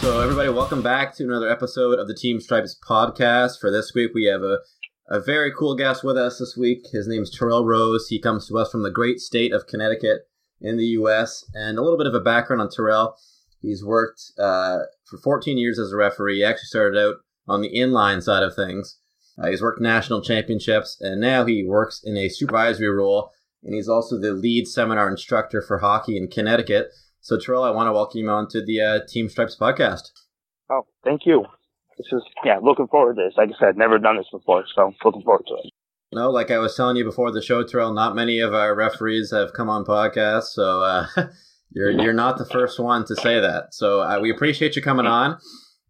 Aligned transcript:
So, 0.00 0.22
everybody, 0.22 0.48
welcome 0.48 0.80
back 0.80 1.14
to 1.16 1.24
another 1.24 1.50
episode 1.50 1.98
of 1.98 2.08
the 2.08 2.14
Team 2.14 2.40
Stripes 2.40 2.74
podcast. 2.82 3.60
For 3.60 3.70
this 3.70 3.92
week, 3.94 4.12
we 4.14 4.24
have 4.24 4.40
a, 4.40 4.60
a 5.08 5.20
very 5.20 5.52
cool 5.52 5.76
guest 5.76 6.02
with 6.02 6.16
us 6.16 6.38
this 6.38 6.56
week. 6.56 6.86
His 6.90 7.06
name's 7.06 7.30
Terrell 7.30 7.66
Rose. 7.66 8.08
He 8.08 8.18
comes 8.18 8.48
to 8.48 8.56
us 8.56 8.72
from 8.72 8.82
the 8.82 8.90
great 8.90 9.20
state 9.20 9.52
of 9.52 9.66
Connecticut 9.66 10.22
in 10.58 10.78
the 10.78 10.86
U.S. 10.86 11.44
And 11.52 11.76
a 11.76 11.82
little 11.82 11.98
bit 11.98 12.06
of 12.06 12.14
a 12.14 12.20
background 12.20 12.62
on 12.62 12.70
Terrell. 12.70 13.14
He's 13.60 13.84
worked 13.84 14.22
uh, 14.38 14.84
for 15.04 15.18
14 15.18 15.58
years 15.58 15.78
as 15.78 15.92
a 15.92 15.96
referee. 15.96 16.36
He 16.36 16.44
actually 16.44 16.68
started 16.68 16.98
out 16.98 17.16
on 17.46 17.60
the 17.60 17.74
inline 17.76 18.22
side 18.22 18.42
of 18.42 18.56
things. 18.56 18.98
Uh, 19.38 19.48
he's 19.48 19.60
worked 19.60 19.82
national 19.82 20.22
championships, 20.22 20.96
and 21.02 21.20
now 21.20 21.44
he 21.44 21.62
works 21.62 22.00
in 22.02 22.16
a 22.16 22.30
supervisory 22.30 22.88
role. 22.88 23.32
And 23.62 23.74
he's 23.74 23.88
also 23.88 24.18
the 24.18 24.32
lead 24.32 24.66
seminar 24.66 25.10
instructor 25.10 25.60
for 25.60 25.80
hockey 25.80 26.16
in 26.16 26.28
Connecticut. 26.28 26.88
So, 27.22 27.38
Terrell, 27.38 27.64
I 27.64 27.70
want 27.70 27.86
to 27.86 27.92
welcome 27.92 28.20
you 28.20 28.30
on 28.30 28.48
to 28.48 28.64
the 28.64 28.80
uh, 28.80 29.00
Team 29.06 29.28
Stripes 29.28 29.54
podcast. 29.54 30.10
Oh, 30.70 30.86
thank 31.04 31.26
you. 31.26 31.44
This 31.98 32.06
is, 32.12 32.22
yeah, 32.46 32.58
looking 32.62 32.86
forward 32.88 33.16
to 33.16 33.22
this. 33.22 33.34
Like 33.36 33.50
I 33.50 33.60
said, 33.60 33.76
never 33.76 33.98
done 33.98 34.16
this 34.16 34.26
before, 34.32 34.64
so 34.74 34.94
looking 35.04 35.20
forward 35.22 35.44
to 35.48 35.54
it. 35.54 35.70
No, 36.12 36.30
like 36.30 36.50
I 36.50 36.56
was 36.56 36.74
telling 36.74 36.96
you 36.96 37.04
before 37.04 37.30
the 37.30 37.42
show, 37.42 37.62
Terrell, 37.62 37.92
not 37.92 38.16
many 38.16 38.40
of 38.40 38.54
our 38.54 38.74
referees 38.74 39.32
have 39.32 39.52
come 39.52 39.68
on 39.68 39.84
podcasts, 39.84 40.54
so 40.54 40.82
uh, 40.82 41.06
you're 41.70 41.90
you're 41.90 42.14
not 42.14 42.38
the 42.38 42.46
first 42.46 42.80
one 42.80 43.04
to 43.04 43.14
say 43.14 43.38
that. 43.38 43.74
So 43.74 44.00
uh, 44.00 44.18
we 44.18 44.30
appreciate 44.30 44.74
you 44.74 44.80
coming 44.80 45.06
on, 45.06 45.38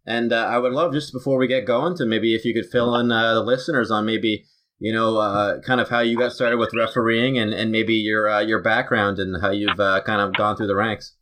and 0.04 0.32
uh, 0.32 0.44
I 0.44 0.58
would 0.58 0.72
love 0.72 0.92
just 0.92 1.12
before 1.12 1.38
we 1.38 1.46
get 1.46 1.64
going 1.64 1.96
to 1.96 2.06
maybe 2.06 2.34
if 2.34 2.44
you 2.44 2.52
could 2.52 2.70
fill 2.70 2.96
in 2.96 3.12
uh, 3.12 3.34
the 3.34 3.42
listeners 3.42 3.90
on 3.90 4.04
maybe 4.04 4.44
you 4.80 4.92
know 4.92 5.16
uh, 5.16 5.60
kind 5.60 5.80
of 5.80 5.88
how 5.88 6.00
you 6.00 6.18
got 6.18 6.32
started 6.32 6.58
with 6.58 6.74
refereeing 6.74 7.38
and, 7.38 7.54
and 7.54 7.70
maybe 7.70 7.94
your 7.94 8.28
uh, 8.28 8.40
your 8.40 8.60
background 8.60 9.20
and 9.20 9.40
how 9.40 9.50
you've 9.50 9.78
kind 9.78 10.20
of 10.20 10.34
gone 10.34 10.56
through 10.56 10.66
the 10.66 10.76
ranks. 10.76 11.14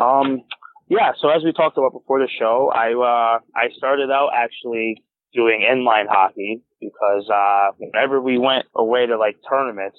Um, 0.00 0.42
yeah. 0.88 1.12
So 1.20 1.28
as 1.28 1.42
we 1.44 1.52
talked 1.52 1.76
about 1.76 1.92
before 1.92 2.20
the 2.20 2.28
show, 2.38 2.70
I 2.74 2.92
uh, 2.92 3.38
I 3.54 3.68
started 3.76 4.10
out 4.10 4.30
actually 4.34 5.02
doing 5.34 5.66
inline 5.68 6.06
hockey 6.08 6.62
because 6.80 7.28
uh, 7.28 7.72
whenever 7.78 8.20
we 8.20 8.38
went 8.38 8.66
away 8.74 9.06
to 9.06 9.18
like 9.18 9.36
tournaments, 9.48 9.98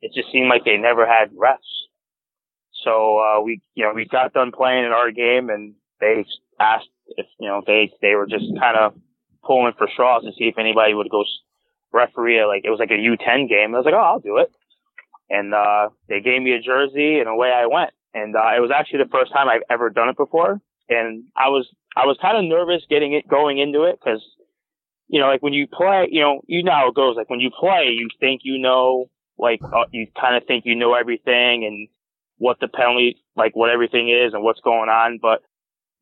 it 0.00 0.12
just 0.14 0.30
seemed 0.32 0.48
like 0.48 0.64
they 0.64 0.76
never 0.76 1.06
had 1.06 1.30
refs. 1.32 1.58
So 2.84 3.18
uh, 3.18 3.42
we 3.42 3.60
you 3.74 3.84
know 3.84 3.92
we 3.94 4.06
got 4.06 4.32
done 4.32 4.52
playing 4.52 4.84
in 4.84 4.92
our 4.92 5.10
game, 5.10 5.50
and 5.50 5.74
they 6.00 6.24
asked 6.58 6.88
if 7.16 7.26
you 7.38 7.48
know 7.48 7.62
they 7.66 7.90
they 8.00 8.14
were 8.14 8.26
just 8.26 8.46
kind 8.58 8.76
of 8.76 8.94
pulling 9.44 9.72
for 9.76 9.88
straws 9.92 10.22
to 10.24 10.32
see 10.38 10.44
if 10.44 10.58
anybody 10.58 10.94
would 10.94 11.10
go 11.10 11.24
referee. 11.92 12.44
Like 12.44 12.62
it 12.64 12.70
was 12.70 12.78
like 12.78 12.90
a 12.90 12.94
U10 12.94 13.48
game. 13.48 13.74
I 13.74 13.78
was 13.78 13.84
like, 13.84 13.94
oh, 13.94 13.98
I'll 13.98 14.20
do 14.20 14.38
it. 14.38 14.52
And 15.28 15.54
uh, 15.54 15.90
they 16.08 16.20
gave 16.20 16.42
me 16.42 16.52
a 16.52 16.60
jersey, 16.60 17.18
and 17.20 17.28
away 17.28 17.52
I 17.52 17.66
went 17.66 17.90
and 18.14 18.34
uh, 18.36 18.56
it 18.56 18.60
was 18.60 18.70
actually 18.74 19.02
the 19.04 19.10
first 19.10 19.32
time 19.32 19.48
I've 19.48 19.62
ever 19.70 19.90
done 19.90 20.08
it 20.08 20.16
before. 20.16 20.60
And 20.88 21.24
I 21.36 21.48
was 21.48 21.68
I 21.96 22.06
was 22.06 22.18
kind 22.20 22.36
of 22.36 22.44
nervous 22.44 22.82
getting 22.88 23.12
it 23.12 23.28
going 23.28 23.58
into 23.58 23.84
it 23.84 23.98
because 24.02 24.22
you 25.08 25.20
know 25.20 25.28
like 25.28 25.42
when 25.42 25.52
you 25.52 25.66
play, 25.66 26.08
you 26.10 26.20
know 26.20 26.40
you 26.46 26.62
know 26.62 26.72
how 26.72 26.88
it 26.88 26.94
goes. 26.94 27.16
Like 27.16 27.30
when 27.30 27.40
you 27.40 27.50
play, 27.50 27.94
you 27.96 28.08
think 28.18 28.40
you 28.44 28.58
know 28.58 29.08
like 29.38 29.60
uh, 29.62 29.84
you 29.92 30.06
kind 30.20 30.36
of 30.36 30.46
think 30.46 30.64
you 30.66 30.74
know 30.74 30.94
everything 30.94 31.64
and 31.64 31.88
what 32.38 32.58
the 32.60 32.68
penalty 32.68 33.22
like 33.36 33.54
what 33.54 33.70
everything 33.70 34.08
is 34.08 34.34
and 34.34 34.42
what's 34.42 34.60
going 34.60 34.88
on. 34.88 35.18
But 35.22 35.42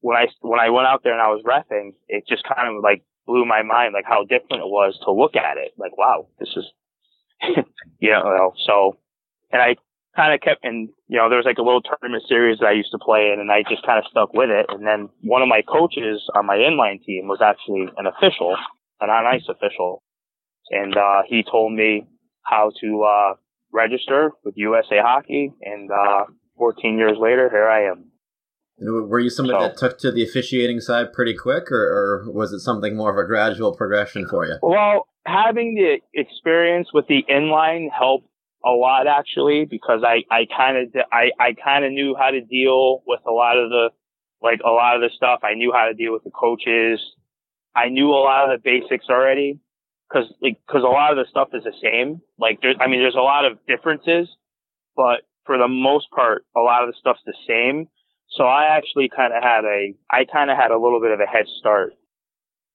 when 0.01 0.17
I 0.17 0.29
when 0.41 0.61
I 0.61 0.71
went 0.71 0.87
out 0.87 1.03
there 1.05 1.13
and 1.13 1.23
I 1.23 1.29
was 1.29 1.43
refing, 1.45 1.93
it 2.09 2.25
just 2.29 2.45
kind 2.45 2.75
of 2.75 2.83
like 2.83 3.03
blew 3.27 3.45
my 3.45 3.63
mind 3.63 3.93
like 3.93 4.07
how 4.07 4.23
different 4.23 4.63
it 4.63 4.69
was 4.69 4.99
to 5.05 5.13
look 5.13 5.37
at 5.37 5.59
it. 5.59 5.73
Like 5.77 5.97
wow, 5.99 6.29
this 6.39 6.49
is 6.57 6.65
you 7.99 8.11
know 8.11 8.55
so 8.67 8.97
and 9.51 9.61
I 9.61 9.77
kind 10.17 10.35
of 10.35 10.41
kept, 10.41 10.65
and 10.65 10.89
you 11.09 11.19
know, 11.19 11.29
there 11.29 11.39
was 11.39 11.47
like 11.47 11.59
a 11.59 11.63
little 11.63 11.83
tournament 11.83 12.25
series 12.29 12.59
that 12.59 12.67
I 12.67 12.73
used 12.73 12.91
to 12.93 12.99
play 12.99 13.31
in, 13.33 13.41
and 13.41 13.51
I 13.51 13.63
just 13.69 13.85
kind 13.87 13.99
of 13.99 14.05
stuck 14.11 14.33
with 14.35 14.51
it. 14.51 14.67
And 14.69 14.87
then 14.87 15.09
one 15.23 15.43
of 15.43 15.49
my 15.49 15.63
coaches 15.63 16.23
on 16.35 16.47
my 16.47 16.57
inline 16.57 17.03
team 17.05 17.29
was 17.29 17.41
actually 17.43 17.87
an 17.97 18.07
official, 18.07 18.57
an 19.01 19.11
on 19.11 19.27
ice 19.27 19.47
official, 19.49 20.03
and 20.71 20.97
uh, 20.97 21.23
he 21.27 21.43
told 21.43 21.73
me 21.73 22.07
how 22.43 22.73
to 22.81 23.03
uh, 23.03 23.35
register 23.73 24.33
with 24.45 24.55
USA 24.57 24.99
Hockey. 25.01 25.53
And 25.63 25.91
uh, 25.91 26.25
14 26.57 26.99
years 26.99 27.17
later, 27.21 27.49
here 27.51 27.69
I 27.69 27.91
am. 27.91 28.11
were 28.79 29.21
you 29.21 29.31
somebody 29.31 29.59
so, 29.59 29.69
that 29.69 29.77
took 29.77 29.99
to 30.01 30.11
the 30.11 30.23
officiating 30.23 30.81
side 30.81 31.13
pretty 31.13 31.35
quick, 31.35 31.71
or, 31.71 32.25
or 32.27 32.33
was 32.33 32.53
it 32.53 32.61
something 32.61 32.97
more 32.97 33.11
of 33.11 33.23
a 33.23 33.27
gradual 33.27 33.75
progression 33.77 34.27
for 34.29 34.47
you? 34.47 34.57
Well, 34.63 35.07
having 35.27 35.75
the 35.75 35.99
experience 36.19 36.89
with 36.93 37.07
the 37.07 37.25
inline 37.31 37.89
helped 37.97 38.29
a 38.69 38.75
lot 38.77 39.07
actually 39.07 39.65
because 39.65 40.03
I 40.05 40.25
I 40.31 40.47
kind 40.55 40.77
of 40.77 41.03
I 41.11 41.31
I 41.41 41.55
kind 41.55 41.85
of 41.85 41.93
knew 41.93 42.15
how 42.19 42.31
to 42.31 42.41
deal 42.41 43.03
with 43.07 43.21
a 43.27 43.33
lot 43.33 43.57
of 43.57 43.71
the 43.71 43.91
like 44.43 44.61
a 44.65 44.71
lot 44.71 44.97
of 44.97 45.01
the 45.01 45.11
stuff. 45.17 45.41
I 45.43 45.55
knew 45.55 45.73
how 45.73 45.87
to 45.87 45.95
deal 45.95 46.13
with 46.13 46.25
the 46.25 46.31
coaches. 46.31 47.01
I 47.75 47.89
knew 47.89 48.11
a 48.11 48.23
lot 48.23 48.51
of 48.51 48.59
the 48.59 48.63
basics 48.63 49.07
already 49.09 49.59
because 50.09 50.33
like 50.43 50.59
because 50.67 50.83
a 50.83 50.93
lot 50.93 51.13
of 51.13 51.17
the 51.17 51.31
stuff 51.31 51.49
is 51.55 51.65
the 51.65 51.73
same. 51.83 52.21
Like 52.39 52.61
there's 52.61 52.77
I 52.81 52.89
mean 52.89 53.01
there's 53.01 53.17
a 53.17 53.25
lot 53.25 53.47
of 53.47 53.59
differences, 53.67 54.29
but 54.97 55.23
for 55.47 55.57
the 55.57 55.69
most 55.69 56.11
part 56.11 56.45
a 56.57 56.61
lot 56.61 56.83
of 56.83 56.91
the 56.91 56.97
stuff's 57.01 57.23
the 57.25 57.35
same. 57.49 57.89
So 58.37 58.45
I 58.45 58.77
actually 58.77 59.09
kind 59.09 59.33
of 59.33 59.43
had 59.43 59.65
a 59.65 59.95
I 60.11 60.27
kind 60.31 60.51
of 60.51 60.59
had 60.59 60.71
a 60.71 60.79
little 60.79 61.01
bit 61.01 61.13
of 61.13 61.21
a 61.21 61.27
head 61.27 61.47
start, 61.59 61.95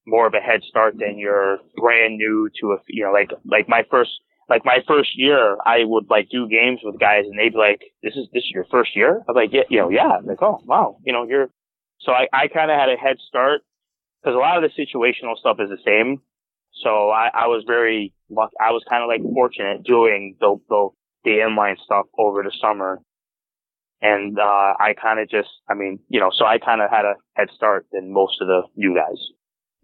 more 0.07 0.25
of 0.25 0.33
a 0.33 0.41
head 0.41 0.61
start 0.67 0.95
than 0.97 1.19
you're 1.19 1.59
brand 1.77 2.17
new 2.17 2.49
to 2.61 2.71
a 2.73 2.77
you 2.87 3.03
know 3.03 3.11
like 3.11 3.29
like 3.45 3.69
my 3.69 3.83
first 3.91 4.11
like 4.49 4.65
my 4.65 4.79
first 4.87 5.11
year, 5.15 5.57
I 5.65 5.83
would 5.83 6.09
like 6.09 6.29
do 6.29 6.47
games 6.47 6.81
with 6.83 6.99
guys 6.99 7.25
and 7.25 7.37
they'd 7.37 7.53
be 7.53 7.57
like, 7.57 7.81
this 8.01 8.13
is, 8.15 8.27
this 8.33 8.43
is 8.43 8.51
your 8.51 8.65
first 8.69 8.95
year? 8.95 9.21
I'm 9.27 9.35
like, 9.35 9.51
yeah, 9.53 9.63
you 9.69 9.79
know, 9.79 9.89
yeah. 9.89 10.17
I'm 10.19 10.25
like, 10.25 10.41
oh, 10.41 10.59
wow. 10.65 10.97
You 11.05 11.13
know, 11.13 11.25
you're, 11.27 11.49
so 11.99 12.11
I, 12.11 12.27
I 12.33 12.47
kind 12.47 12.69
of 12.69 12.77
had 12.77 12.89
a 12.89 12.97
head 12.97 13.17
start 13.27 13.61
because 14.21 14.35
a 14.35 14.39
lot 14.39 14.61
of 14.61 14.69
the 14.69 14.83
situational 14.83 15.37
stuff 15.37 15.57
is 15.59 15.69
the 15.69 15.77
same. 15.85 16.21
So 16.83 17.09
I, 17.09 17.29
I 17.33 17.47
was 17.47 17.63
very 17.65 18.13
lucky. 18.29 18.55
I 18.59 18.71
was 18.71 18.83
kind 18.89 19.03
of 19.03 19.07
like 19.07 19.21
fortunate 19.33 19.83
doing 19.83 20.35
the, 20.39 20.57
the, 20.69 20.89
the 21.23 21.31
inline 21.31 21.77
stuff 21.83 22.07
over 22.17 22.43
the 22.43 22.51
summer. 22.59 22.99
And, 24.01 24.37
uh, 24.37 24.73
I 24.77 24.93
kind 25.01 25.21
of 25.21 25.29
just, 25.29 25.49
I 25.69 25.75
mean, 25.75 25.99
you 26.09 26.19
know, 26.19 26.31
so 26.35 26.45
I 26.45 26.57
kind 26.57 26.81
of 26.81 26.89
had 26.89 27.05
a 27.05 27.13
head 27.35 27.47
start 27.55 27.85
than 27.93 28.11
most 28.11 28.41
of 28.41 28.47
the 28.47 28.63
new 28.75 28.93
guys. 28.93 29.19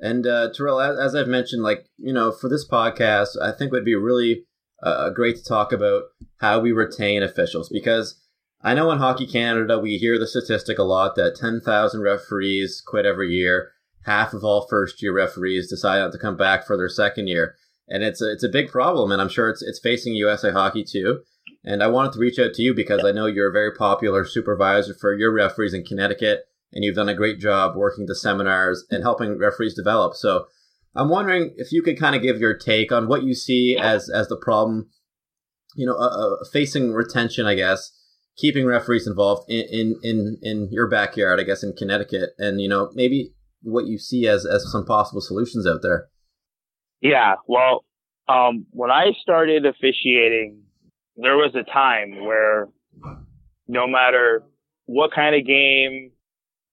And, 0.01 0.27
uh, 0.27 0.49
Terrell, 0.53 0.81
as, 0.81 0.97
as 0.99 1.15
I've 1.15 1.27
mentioned, 1.27 1.63
like, 1.63 1.85
you 1.97 2.11
know, 2.11 2.31
for 2.31 2.49
this 2.49 2.67
podcast, 2.67 3.41
I 3.41 3.51
think 3.51 3.71
would 3.71 3.85
be 3.85 3.95
really 3.95 4.45
uh, 4.83 5.09
great 5.09 5.37
to 5.37 5.43
talk 5.43 5.71
about 5.71 6.03
how 6.37 6.59
we 6.59 6.71
retain 6.71 7.23
officials 7.23 7.69
because 7.69 8.15
I 8.61 8.73
know 8.73 8.91
in 8.91 8.99
Hockey 8.99 9.25
Canada 9.25 9.79
we 9.79 9.97
hear 9.97 10.19
the 10.19 10.27
statistic 10.27 10.77
a 10.77 10.83
lot 10.83 11.15
that 11.15 11.35
10,000 11.35 12.01
referees 12.01 12.81
quit 12.85 13.05
every 13.05 13.33
year. 13.33 13.71
Half 14.03 14.33
of 14.33 14.43
all 14.43 14.67
first 14.67 15.01
year 15.01 15.13
referees 15.13 15.69
decide 15.69 15.99
not 15.99 16.11
to 16.11 16.17
come 16.17 16.35
back 16.35 16.65
for 16.65 16.75
their 16.75 16.89
second 16.89 17.27
year. 17.27 17.55
And 17.87 18.03
it's 18.03 18.21
a, 18.21 18.31
it's 18.31 18.43
a 18.43 18.49
big 18.49 18.69
problem, 18.69 19.11
and 19.11 19.21
I'm 19.21 19.29
sure 19.29 19.49
it's, 19.49 19.63
it's 19.63 19.79
facing 19.79 20.13
USA 20.13 20.51
Hockey 20.51 20.83
too. 20.83 21.21
And 21.63 21.81
I 21.81 21.87
wanted 21.87 22.13
to 22.13 22.19
reach 22.19 22.39
out 22.39 22.53
to 22.53 22.61
you 22.61 22.73
because 22.73 23.03
I 23.03 23.11
know 23.11 23.25
you're 23.25 23.49
a 23.49 23.53
very 23.53 23.73
popular 23.73 24.25
supervisor 24.25 24.93
for 24.93 25.13
your 25.13 25.33
referees 25.33 25.73
in 25.73 25.83
Connecticut, 25.83 26.43
and 26.71 26.83
you've 26.83 26.95
done 26.95 27.09
a 27.09 27.15
great 27.15 27.39
job 27.39 27.75
working 27.75 28.05
the 28.05 28.15
seminars 28.15 28.85
and 28.91 29.03
helping 29.03 29.37
referees 29.37 29.73
develop. 29.73 30.15
So 30.15 30.45
I'm 30.99 31.09
wondering 31.09 31.53
if 31.55 31.71
you 31.71 31.81
could 31.81 31.97
kind 31.97 32.15
of 32.15 32.21
give 32.21 32.39
your 32.39 32.57
take 32.57 32.91
on 32.91 33.07
what 33.07 33.23
you 33.23 33.33
see 33.33 33.77
as 33.81 34.09
as 34.09 34.27
the 34.27 34.35
problem, 34.35 34.89
you 35.75 35.85
know, 35.85 35.95
uh, 35.95 36.09
uh, 36.09 36.35
facing 36.51 36.91
retention, 36.91 37.45
I 37.45 37.55
guess, 37.55 37.91
keeping 38.37 38.65
referees 38.65 39.07
involved 39.07 39.49
in, 39.49 39.65
in 39.71 39.99
in 40.03 40.37
in 40.41 40.69
your 40.71 40.89
backyard, 40.89 41.39
I 41.39 41.43
guess, 41.43 41.63
in 41.63 41.73
Connecticut, 41.77 42.31
and 42.37 42.59
you 42.59 42.67
know, 42.67 42.91
maybe 42.93 43.33
what 43.61 43.87
you 43.87 43.97
see 43.97 44.27
as 44.27 44.45
as 44.45 44.69
some 44.69 44.85
possible 44.85 45.21
solutions 45.21 45.65
out 45.65 45.79
there. 45.81 46.09
Yeah, 47.01 47.35
well, 47.47 47.85
um, 48.27 48.65
when 48.71 48.91
I 48.91 49.11
started 49.21 49.65
officiating, 49.65 50.63
there 51.15 51.37
was 51.37 51.55
a 51.55 51.63
time 51.63 52.25
where 52.25 52.67
no 53.69 53.87
matter 53.87 54.43
what 54.85 55.11
kind 55.15 55.33
of 55.33 55.47
game, 55.47 56.11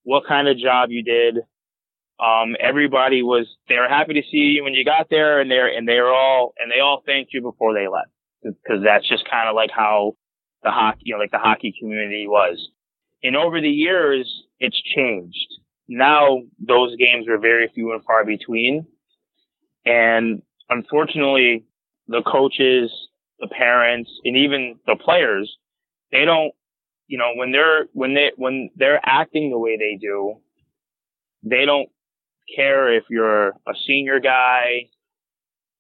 what 0.03 0.25
kind 0.27 0.49
of 0.49 0.59
job 0.59 0.91
you 0.91 1.05
did, 1.05 1.45
um, 2.19 2.57
everybody 2.59 3.23
was, 3.23 3.47
they 3.69 3.77
were 3.77 3.89
happy 3.89 4.15
to 4.15 4.23
see 4.31 4.55
you 4.57 4.65
when 4.65 4.75
you 4.75 4.85
got 4.85 5.09
there 5.11 5.41
and 5.41 5.51
they're, 5.51 5.69
and 5.69 5.87
they 5.87 6.01
were 6.01 6.13
all, 6.13 6.55
and 6.59 6.71
they 6.71 6.81
all 6.81 7.03
thanked 7.05 7.35
you 7.35 7.43
before 7.43 7.75
they 7.75 7.89
left. 7.89 8.11
Cause 8.67 8.81
that's 8.85 9.09
just 9.09 9.29
kind 9.29 9.49
of 9.49 9.57
like 9.57 9.71
how 9.75 10.17
the 10.63 10.71
hockey, 10.71 11.01
you 11.05 11.15
know, 11.15 11.19
like 11.19 11.33
the 11.33 11.39
hockey 11.39 11.75
community 11.79 12.27
was. 12.29 12.71
And 13.23 13.37
over 13.37 13.61
the 13.61 13.69
years, 13.69 14.45
it's 14.61 14.81
changed. 14.95 15.49
Now 15.89 16.43
those 16.59 16.97
games 16.97 17.27
are 17.29 17.39
very 17.39 17.71
few 17.75 17.93
and 17.93 18.05
far 18.05 18.25
between. 18.25 18.87
And 19.85 20.43
unfortunately, 20.69 21.65
the 22.09 22.23
coaches, 22.23 22.91
the 23.41 23.49
parents, 23.49 24.11
and 24.25 24.37
even 24.37 24.79
the 24.87 24.97
players, 24.97 25.57
they 26.13 26.25
don't, 26.25 26.53
you 27.09 27.19
know, 27.19 27.33
when 27.35 27.53
they're, 27.53 27.87
when 27.93 28.15
they, 28.15 28.33
when 28.37 28.71
they're 28.77 29.01
acting 29.03 29.51
the 29.51 29.59
way 29.59 29.77
they 29.77 29.99
do, 30.01 30.37
they 31.43 31.65
don't 31.65 31.89
care 32.55 32.93
if 32.93 33.05
you're 33.09 33.49
a 33.49 33.75
senior 33.87 34.21
guy, 34.21 34.89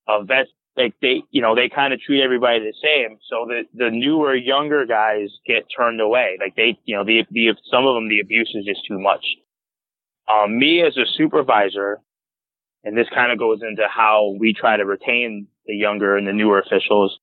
a 0.08 0.24
vet, 0.24 0.46
like 0.76 0.94
they, 1.00 1.22
you 1.30 1.40
know, 1.40 1.54
they 1.54 1.68
kind 1.68 1.92
of 1.92 2.00
treat 2.00 2.22
everybody 2.22 2.60
the 2.60 2.74
same. 2.82 3.18
So 3.28 3.46
the, 3.48 3.62
the 3.74 3.90
newer, 3.90 4.34
younger 4.34 4.84
guys 4.86 5.30
get 5.46 5.66
turned 5.74 6.00
away. 6.00 6.36
Like 6.40 6.54
they, 6.56 6.78
you 6.84 6.96
know, 6.96 7.04
the, 7.04 7.24
the, 7.30 7.54
some 7.70 7.86
of 7.86 7.94
them, 7.94 8.08
the 8.08 8.20
abuse 8.20 8.52
is 8.54 8.64
just 8.64 8.86
too 8.86 8.98
much. 8.98 9.24
Um, 10.28 10.58
me 10.58 10.82
as 10.82 10.96
a 10.96 11.06
supervisor, 11.16 12.00
and 12.84 12.96
this 12.96 13.08
kind 13.14 13.32
of 13.32 13.38
goes 13.38 13.60
into 13.62 13.86
how 13.88 14.34
we 14.38 14.52
try 14.52 14.76
to 14.76 14.84
retain 14.84 15.48
the 15.66 15.74
younger 15.74 16.16
and 16.16 16.26
the 16.26 16.32
newer 16.32 16.60
officials. 16.60 17.18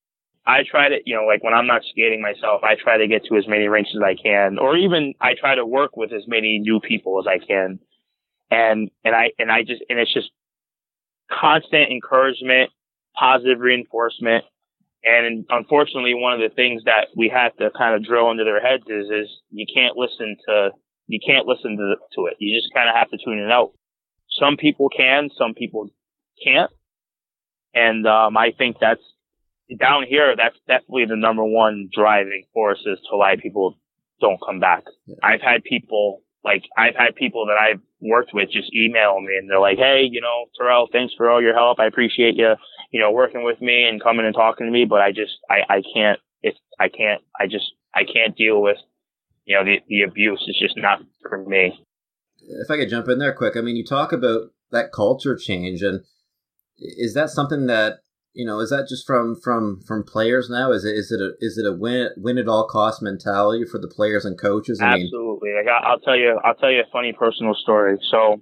I 0.46 0.64
try 0.70 0.90
to, 0.90 0.98
you 1.06 1.16
know, 1.16 1.26
like 1.26 1.44
when 1.44 1.54
I'm 1.54 1.68
not 1.68 1.84
skating 1.90 2.22
myself, 2.22 2.64
I 2.64 2.76
try 2.76 2.98
to 2.98 3.08
get 3.08 3.24
to 3.26 3.38
as 3.38 3.48
many 3.48 3.68
rinks 3.68 3.92
as 3.96 4.02
I 4.02 4.16
can, 4.16 4.58
or 4.58 4.76
even 4.76 5.14
I 5.22 5.36
try 5.40 5.56
to 5.56 5.66
work 5.66 5.96
with 5.96 6.12
as 6.12 6.24
many 6.28 6.60
new 6.60 6.80
people 6.82 7.20
as 7.20 7.28
I 7.28 7.46
can. 7.46 7.80
And, 8.54 8.92
and 9.04 9.16
I, 9.16 9.32
and 9.40 9.52
I 9.52 9.64
just, 9.64 9.82
and 9.90 9.98
it's 10.00 10.14
just 10.14 10.30
constant 11.32 11.90
encouragement, 11.90 12.70
positive 13.18 13.60
reinforcement. 13.60 14.46
And 15.04 15.46
unfortunately, 15.50 16.14
one 16.14 16.34
of 16.34 16.40
the 16.40 16.56
things 16.56 16.84
that 16.86 17.08
we 17.18 17.30
have 17.30 17.56
to 17.58 17.72
kind 17.76 17.96
of 17.96 18.06
drill 18.06 18.30
into 18.32 18.44
their 18.44 18.62
heads 18.62 18.84
is, 18.88 19.08
is 19.10 19.28
you 19.50 19.66
can't 19.74 19.98
listen 19.98 20.38
to, 20.48 20.70
you 21.08 21.20
can't 21.26 21.48
listen 21.48 21.78
to, 21.78 21.96
to 22.16 22.28
it. 22.28 22.36
You 22.40 22.56
just 22.56 22.74
kind 22.74 22.88
of 22.88 22.96
have 22.96 23.10
to 23.10 23.18
tune 23.24 23.40
it 23.40 23.52
out. 23.52 23.72
Some 24.30 24.56
people 24.56 24.90
can, 24.96 25.30
some 25.38 25.54
people 25.56 25.90
can't. 26.44 26.72
And, 27.74 28.06
um, 28.06 28.38
I 28.38 28.52
think 28.58 28.78
that's 28.80 29.02
down 29.80 30.06
here. 30.08 30.36
That's 30.38 30.58
definitely 30.68 31.06
the 31.06 31.16
number 31.16 31.44
one 31.44 31.90
driving 31.92 32.44
force 32.54 32.82
is 32.86 33.00
to 33.10 33.18
why 33.18 33.36
people 33.42 33.80
don't 34.22 34.40
come 34.46 34.60
back. 34.60 34.84
I've 35.24 35.42
had 35.42 35.64
people 35.64 36.22
like 36.44 36.64
I've 36.78 36.96
had 36.96 37.16
people 37.16 37.46
that 37.48 37.58
I've 37.58 37.80
worked 38.02 38.32
with 38.34 38.52
just 38.52 38.74
email 38.74 39.20
me 39.22 39.38
and 39.38 39.50
they're 39.50 39.60
like, 39.60 39.78
Hey, 39.78 40.08
you 40.10 40.22
know, 40.22 40.46
Terrell, 40.58 40.88
thanks 40.92 41.14
for 41.16 41.30
all 41.30 41.42
your 41.42 41.54
help. 41.54 41.80
I 41.80 41.86
appreciate 41.86 42.36
you, 42.36 42.54
you 42.92 43.00
know, 43.00 43.12
working 43.12 43.44
with 43.44 43.62
me 43.62 43.84
and 43.84 44.02
coming 44.02 44.26
and 44.26 44.36
talking 44.36 44.66
to 44.68 44.72
me, 44.72 44.86
but 44.86 45.02
I 45.02 45.12
just, 45.12 45.34
I, 45.50 45.76
I 45.78 45.82
can't, 45.94 46.20
it's, 46.42 46.60
I 46.80 46.90
can't, 46.90 47.22
I 47.40 47.48
just, 47.48 47.72
I 47.96 48.04
can't 48.04 48.36
deal 48.36 48.62
with, 48.62 48.78
you 49.46 49.56
know, 49.56 49.64
the, 49.64 49.80
the 49.88 50.02
abuse. 50.02 50.44
It's 50.48 50.60
just 50.60 50.78
not 50.78 51.00
for 51.22 51.44
me. 51.44 51.80
If 52.40 52.70
I 52.70 52.78
could 52.78 52.90
jump 52.90 53.08
in 53.08 53.20
there 53.20 53.34
quick, 53.34 53.56
I 53.56 53.62
mean, 53.62 53.78
you 53.78 53.86
talk 53.86 54.12
about 54.12 54.50
that 54.72 54.92
culture 54.92 55.38
change 55.38 55.82
and 55.82 56.02
is 56.78 57.14
that 57.14 57.30
something 57.30 57.68
that 57.68 58.00
you 58.34 58.46
know, 58.46 58.60
is 58.60 58.72
that 58.72 58.88
just 58.88 59.06
from 59.06 59.36
from 59.36 59.82
from 59.88 60.04
players 60.04 60.50
now? 60.50 60.72
Is 60.72 60.86
it 60.86 60.96
is 60.96 61.12
it 61.12 61.22
a 61.22 61.34
is 61.40 61.58
it 61.58 61.68
a 61.68 61.74
win 61.74 62.10
win 62.18 62.38
at 62.38 62.48
all 62.48 62.68
cost 62.68 63.02
mentality 63.02 63.64
for 63.66 63.80
the 63.80 63.88
players 63.88 64.26
and 64.26 64.40
coaches? 64.40 64.80
I 64.82 64.94
Absolutely. 64.94 65.50
Mean, 65.50 65.58
like 65.58 65.68
I, 65.68 65.92
will 65.92 66.00
tell 66.00 66.16
you, 66.16 66.40
I'll 66.44 66.56
tell 66.56 66.72
you 66.72 66.82
a 66.82 66.92
funny 66.92 67.14
personal 67.14 67.54
story. 67.54 67.98
So 68.10 68.42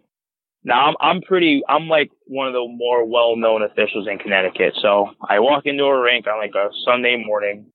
now 0.64 0.88
I'm 0.88 0.96
I'm 1.02 1.22
pretty 1.22 1.62
I'm 1.68 1.88
like 1.90 2.10
one 2.26 2.48
of 2.48 2.54
the 2.54 2.66
more 2.68 3.06
well 3.06 3.36
known 3.36 3.64
officials 3.64 4.08
in 4.10 4.18
Connecticut. 4.18 4.76
So 4.82 5.10
I 5.28 5.40
walk 5.40 5.66
into 5.66 5.84
a 5.84 6.02
rink 6.02 6.26
on 6.26 6.40
like 6.40 6.56
a 6.56 6.70
Sunday 6.86 7.22
morning, 7.24 7.72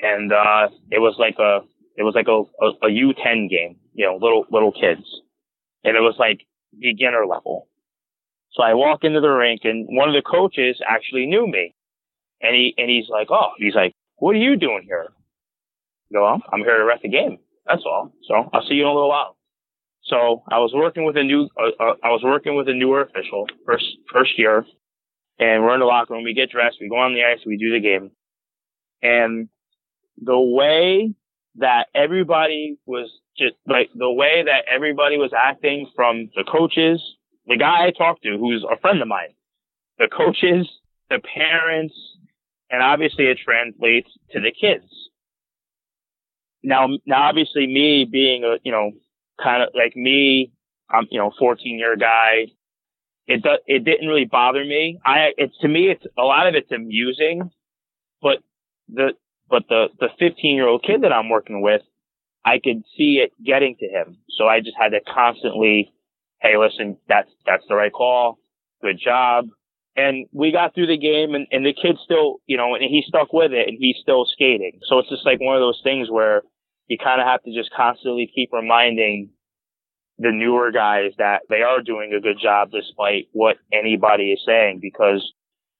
and 0.00 0.32
uh, 0.32 0.68
it 0.90 0.98
was 0.98 1.14
like 1.18 1.36
a 1.38 1.60
it 1.96 2.02
was 2.02 2.14
like 2.16 2.26
a 2.28 2.42
a, 2.64 2.86
a 2.86 2.90
U10 2.90 3.48
game, 3.48 3.76
you 3.94 4.06
know, 4.06 4.18
little 4.20 4.44
little 4.50 4.72
kids, 4.72 5.06
and 5.84 5.96
it 5.96 6.00
was 6.00 6.16
like 6.18 6.40
beginner 6.78 7.26
level. 7.26 7.68
So 8.56 8.62
I 8.62 8.72
walk 8.72 9.04
into 9.04 9.20
the 9.20 9.28
rink 9.28 9.60
and 9.64 9.86
one 9.88 10.08
of 10.08 10.14
the 10.14 10.22
coaches 10.22 10.80
actually 10.88 11.26
knew 11.26 11.46
me. 11.46 11.74
And 12.40 12.54
he, 12.54 12.74
and 12.78 12.88
he's 12.88 13.08
like, 13.08 13.28
oh, 13.30 13.50
he's 13.58 13.74
like, 13.74 13.94
what 14.16 14.34
are 14.34 14.38
you 14.38 14.56
doing 14.56 14.82
here? 14.86 15.08
I 16.10 16.14
go, 16.14 16.26
I'm, 16.26 16.42
I'm 16.52 16.60
here 16.60 16.78
to 16.78 16.84
ref 16.84 17.02
the 17.02 17.08
game. 17.08 17.38
That's 17.66 17.82
all. 17.84 18.12
So 18.26 18.48
I'll 18.52 18.66
see 18.66 18.74
you 18.74 18.82
in 18.82 18.88
a 18.88 18.94
little 18.94 19.08
while. 19.08 19.36
So 20.04 20.42
I 20.50 20.58
was 20.58 20.72
working 20.74 21.04
with 21.04 21.16
a 21.16 21.22
new, 21.22 21.48
uh, 21.58 21.82
uh, 21.82 21.94
I 22.02 22.10
was 22.10 22.22
working 22.22 22.56
with 22.56 22.68
a 22.68 22.72
newer 22.72 23.02
official 23.02 23.46
first, 23.66 23.84
first 24.12 24.38
year 24.38 24.64
and 25.38 25.62
we're 25.62 25.74
in 25.74 25.80
the 25.80 25.86
locker 25.86 26.14
room. 26.14 26.24
We 26.24 26.34
get 26.34 26.50
dressed. 26.50 26.78
We 26.80 26.88
go 26.88 26.96
on 26.96 27.12
the 27.12 27.24
ice. 27.24 27.40
We 27.44 27.58
do 27.58 27.72
the 27.72 27.80
game. 27.80 28.10
And 29.02 29.48
the 30.18 30.38
way 30.38 31.14
that 31.56 31.88
everybody 31.94 32.78
was 32.86 33.10
just 33.36 33.54
like 33.66 33.90
the 33.94 34.10
way 34.10 34.44
that 34.44 34.64
everybody 34.72 35.18
was 35.18 35.32
acting 35.36 35.90
from 35.94 36.30
the 36.34 36.44
coaches 36.44 37.02
the 37.46 37.56
guy 37.56 37.86
I 37.86 37.90
talked 37.90 38.22
to, 38.22 38.36
who's 38.38 38.64
a 38.70 38.78
friend 38.80 39.00
of 39.00 39.08
mine, 39.08 39.34
the 39.98 40.08
coaches, 40.08 40.68
the 41.10 41.20
parents, 41.20 41.94
and 42.70 42.82
obviously 42.82 43.26
it 43.26 43.38
translates 43.44 44.10
to 44.32 44.40
the 44.40 44.52
kids. 44.52 44.84
Now, 46.62 46.88
now 47.06 47.28
obviously 47.28 47.66
me 47.66 48.04
being 48.10 48.44
a, 48.44 48.56
you 48.64 48.72
know, 48.72 48.90
kind 49.42 49.62
of 49.62 49.68
like 49.74 49.96
me, 49.96 50.52
I'm, 50.90 51.06
you 51.10 51.18
know, 51.18 51.32
14 51.38 51.78
year 51.78 51.96
guy. 51.96 52.46
It 53.26 53.42
do, 53.42 53.50
it 53.66 53.84
didn't 53.84 54.06
really 54.06 54.24
bother 54.24 54.64
me. 54.64 55.00
I, 55.04 55.30
it's 55.36 55.56
to 55.58 55.68
me, 55.68 55.90
it's 55.90 56.04
a 56.16 56.22
lot 56.22 56.46
of 56.46 56.54
it's 56.54 56.70
amusing, 56.70 57.50
but 58.22 58.38
the, 58.88 59.14
but 59.48 59.64
the, 59.68 59.86
the 59.98 60.08
15 60.18 60.54
year 60.54 60.68
old 60.68 60.84
kid 60.84 61.02
that 61.02 61.12
I'm 61.12 61.28
working 61.28 61.60
with, 61.60 61.82
I 62.44 62.60
could 62.62 62.84
see 62.96 63.20
it 63.22 63.32
getting 63.44 63.76
to 63.80 63.86
him. 63.86 64.18
So 64.36 64.46
I 64.46 64.60
just 64.60 64.76
had 64.78 64.90
to 64.90 65.00
constantly 65.00 65.92
hey, 66.40 66.56
listen, 66.58 66.96
that's, 67.08 67.30
that's 67.46 67.64
the 67.68 67.74
right 67.74 67.92
call. 67.92 68.38
Good 68.82 68.98
job. 69.02 69.48
And 69.96 70.26
we 70.30 70.52
got 70.52 70.74
through 70.74 70.88
the 70.88 70.98
game 70.98 71.34
and, 71.34 71.46
and 71.50 71.64
the 71.64 71.72
kid 71.72 71.96
still, 72.04 72.36
you 72.46 72.58
know, 72.58 72.74
and 72.74 72.84
he 72.84 73.02
stuck 73.06 73.32
with 73.32 73.52
it 73.52 73.68
and 73.68 73.78
he's 73.80 73.96
still 74.00 74.26
skating. 74.26 74.80
So 74.88 74.98
it's 74.98 75.08
just 75.08 75.24
like 75.24 75.40
one 75.40 75.56
of 75.56 75.60
those 75.60 75.80
things 75.82 76.10
where 76.10 76.42
you 76.86 76.98
kind 77.02 77.20
of 77.20 77.26
have 77.26 77.42
to 77.44 77.54
just 77.54 77.70
constantly 77.74 78.30
keep 78.32 78.50
reminding 78.52 79.30
the 80.18 80.32
newer 80.32 80.70
guys 80.70 81.12
that 81.18 81.42
they 81.48 81.62
are 81.62 81.82
doing 81.82 82.12
a 82.12 82.20
good 82.20 82.38
job 82.42 82.70
despite 82.70 83.28
what 83.32 83.56
anybody 83.72 84.32
is 84.32 84.40
saying 84.46 84.80
because 84.80 85.32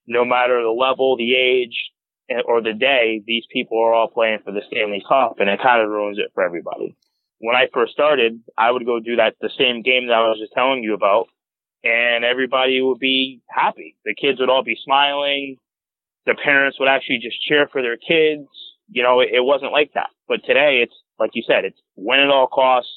no 0.07 0.25
matter 0.25 0.63
the 0.63 0.71
level, 0.71 1.17
the 1.17 1.35
age, 1.35 1.91
eh, 2.31 2.41
or 2.47 2.63
the 2.63 2.73
day, 2.73 3.23
these 3.27 3.45
people 3.53 3.79
are 3.79 3.93
all 3.93 4.09
playing 4.09 4.39
for 4.45 4.53
the 4.53 4.63
Stanley 4.71 5.03
Cup 5.07 5.37
and 5.41 5.49
it 5.49 5.61
kind 5.63 5.83
of 5.83 5.91
ruins 5.91 6.19
it 6.19 6.33
for 6.35 6.43
everybody 6.43 6.97
when 7.39 7.57
I 7.57 7.69
first 7.73 7.93
started, 7.93 8.41
I 8.57 8.71
would 8.71 8.87
go 8.87 9.01
do 9.01 9.17
that 9.17 9.37
the 9.41 9.51
same 9.59 9.83
game 9.83 10.07
that 10.07 10.15
I 10.15 10.29
was 10.29 10.39
just 10.41 10.53
telling 10.53 10.83
you 10.83 10.95
about, 10.95 11.29
and 11.85 12.25
everybody 12.25 12.81
would 12.81 12.99
be 12.99 13.43
happy. 13.49 13.97
The 14.05 14.15
kids 14.15 14.41
would 14.41 14.51
all 14.51 14.65
be 14.65 14.79
smiling. 14.83 15.57
The 16.25 16.35
parents 16.35 16.79
would 16.81 16.89
actually 16.89 17.19
just 17.19 17.41
cheer 17.43 17.69
for 17.71 17.83
their 17.83 17.97
kids. 17.97 18.49
You 18.91 19.03
know, 19.03 19.21
it, 19.21 19.31
it 19.33 19.45
wasn't 19.45 19.73
like 19.73 19.93
that. 19.95 20.11
But 20.29 20.45
today, 20.45 20.81
it's 20.83 20.95
like 21.19 21.31
you 21.35 21.43
said, 21.47 21.65
it's 21.65 21.81
win 21.97 22.21
at 22.21 22.31
all 22.31 22.47
costs. 22.47 22.91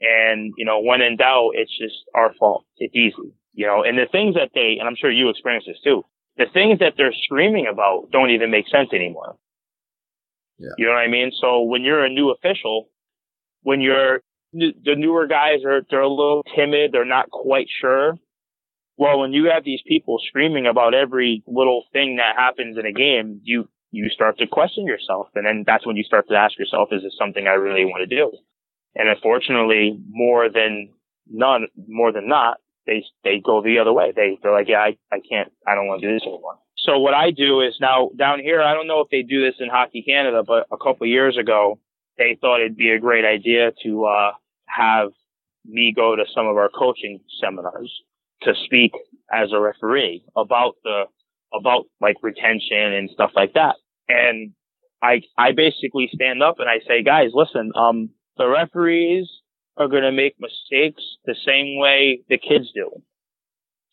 And, 0.00 0.52
you 0.58 0.66
know, 0.66 0.80
when 0.80 1.00
in 1.00 1.16
doubt, 1.16 1.52
it's 1.54 1.76
just 1.78 1.94
our 2.14 2.34
fault. 2.38 2.66
It's 2.76 2.94
easy, 2.94 3.32
you 3.54 3.66
know, 3.66 3.82
and 3.82 3.96
the 3.96 4.04
things 4.12 4.34
that 4.34 4.50
they, 4.54 4.76
and 4.78 4.86
I'm 4.86 4.94
sure 4.94 5.10
you 5.10 5.30
experience 5.30 5.64
this 5.66 5.80
too, 5.82 6.04
the 6.36 6.44
things 6.52 6.80
that 6.80 6.94
they're 6.98 7.14
screaming 7.24 7.66
about 7.66 8.10
don't 8.12 8.28
even 8.28 8.50
make 8.50 8.68
sense 8.68 8.90
anymore. 8.92 9.36
Yeah. 10.58 10.68
You 10.76 10.86
know 10.86 10.92
what 10.92 10.98
I 10.98 11.08
mean? 11.08 11.32
So 11.40 11.62
when 11.62 11.82
you're 11.82 12.04
a 12.04 12.10
new 12.10 12.30
official, 12.30 12.90
when 13.66 13.80
you're 13.80 14.20
the 14.52 14.94
newer 14.96 15.26
guys 15.26 15.64
are 15.66 15.82
they're 15.90 16.00
a 16.00 16.08
little 16.08 16.44
timid, 16.54 16.92
they're 16.92 17.04
not 17.04 17.30
quite 17.30 17.66
sure. 17.80 18.14
Well, 18.96 19.18
when 19.18 19.32
you 19.32 19.50
have 19.52 19.64
these 19.64 19.82
people 19.86 20.18
screaming 20.24 20.66
about 20.66 20.94
every 20.94 21.42
little 21.48 21.82
thing 21.92 22.16
that 22.16 22.36
happens 22.36 22.78
in 22.78 22.86
a 22.86 22.92
game, 22.92 23.40
you 23.42 23.68
you 23.90 24.08
start 24.08 24.38
to 24.38 24.46
question 24.46 24.86
yourself, 24.86 25.26
and 25.34 25.44
then 25.44 25.64
that's 25.66 25.84
when 25.84 25.96
you 25.96 26.04
start 26.04 26.28
to 26.28 26.36
ask 26.36 26.56
yourself, 26.56 26.90
is 26.92 27.02
this 27.02 27.16
something 27.18 27.48
I 27.48 27.54
really 27.54 27.84
want 27.84 28.08
to 28.08 28.16
do? 28.16 28.30
And 28.94 29.08
unfortunately, 29.08 29.98
more 30.08 30.48
than 30.48 30.90
none, 31.28 31.66
more 31.88 32.12
than 32.12 32.28
not, 32.28 32.58
they 32.86 33.02
they 33.24 33.40
go 33.44 33.62
the 33.62 33.80
other 33.80 33.92
way. 33.92 34.12
They 34.14 34.38
they're 34.40 34.52
like, 34.52 34.68
yeah, 34.68 34.78
I, 34.78 34.96
I 35.10 35.18
can't, 35.28 35.52
I 35.66 35.74
don't 35.74 35.88
want 35.88 36.02
to 36.02 36.06
do 36.06 36.14
this 36.14 36.22
anymore. 36.22 36.58
So 36.78 37.00
what 37.00 37.14
I 37.14 37.32
do 37.32 37.62
is 37.62 37.74
now 37.80 38.10
down 38.16 38.38
here, 38.38 38.62
I 38.62 38.74
don't 38.74 38.86
know 38.86 39.00
if 39.00 39.08
they 39.10 39.22
do 39.22 39.44
this 39.44 39.56
in 39.58 39.68
Hockey 39.68 40.02
Canada, 40.02 40.44
but 40.46 40.68
a 40.70 40.76
couple 40.76 41.08
years 41.08 41.36
ago, 41.36 41.80
they 42.18 42.36
thought 42.40 42.60
it'd 42.60 42.76
be 42.76 42.90
a 42.90 42.98
great 42.98 43.24
idea 43.24 43.72
to 43.84 44.04
uh, 44.04 44.32
have 44.66 45.10
me 45.64 45.92
go 45.94 46.16
to 46.16 46.24
some 46.34 46.46
of 46.46 46.56
our 46.56 46.68
coaching 46.68 47.20
seminars 47.40 47.92
to 48.42 48.54
speak 48.64 48.92
as 49.32 49.52
a 49.52 49.60
referee 49.60 50.24
about 50.36 50.74
the 50.84 51.04
about 51.52 51.84
like 52.00 52.16
retention 52.22 52.92
and 52.92 53.10
stuff 53.10 53.30
like 53.34 53.54
that. 53.54 53.76
And 54.08 54.52
I 55.02 55.22
I 55.36 55.52
basically 55.52 56.08
stand 56.12 56.42
up 56.42 56.56
and 56.58 56.68
I 56.68 56.78
say, 56.86 57.02
guys, 57.02 57.30
listen, 57.34 57.72
um, 57.74 58.10
the 58.36 58.48
referees 58.48 59.28
are 59.76 59.88
going 59.88 60.02
to 60.02 60.12
make 60.12 60.36
mistakes 60.38 61.02
the 61.24 61.34
same 61.46 61.78
way 61.78 62.20
the 62.28 62.38
kids 62.38 62.70
do. 62.74 62.90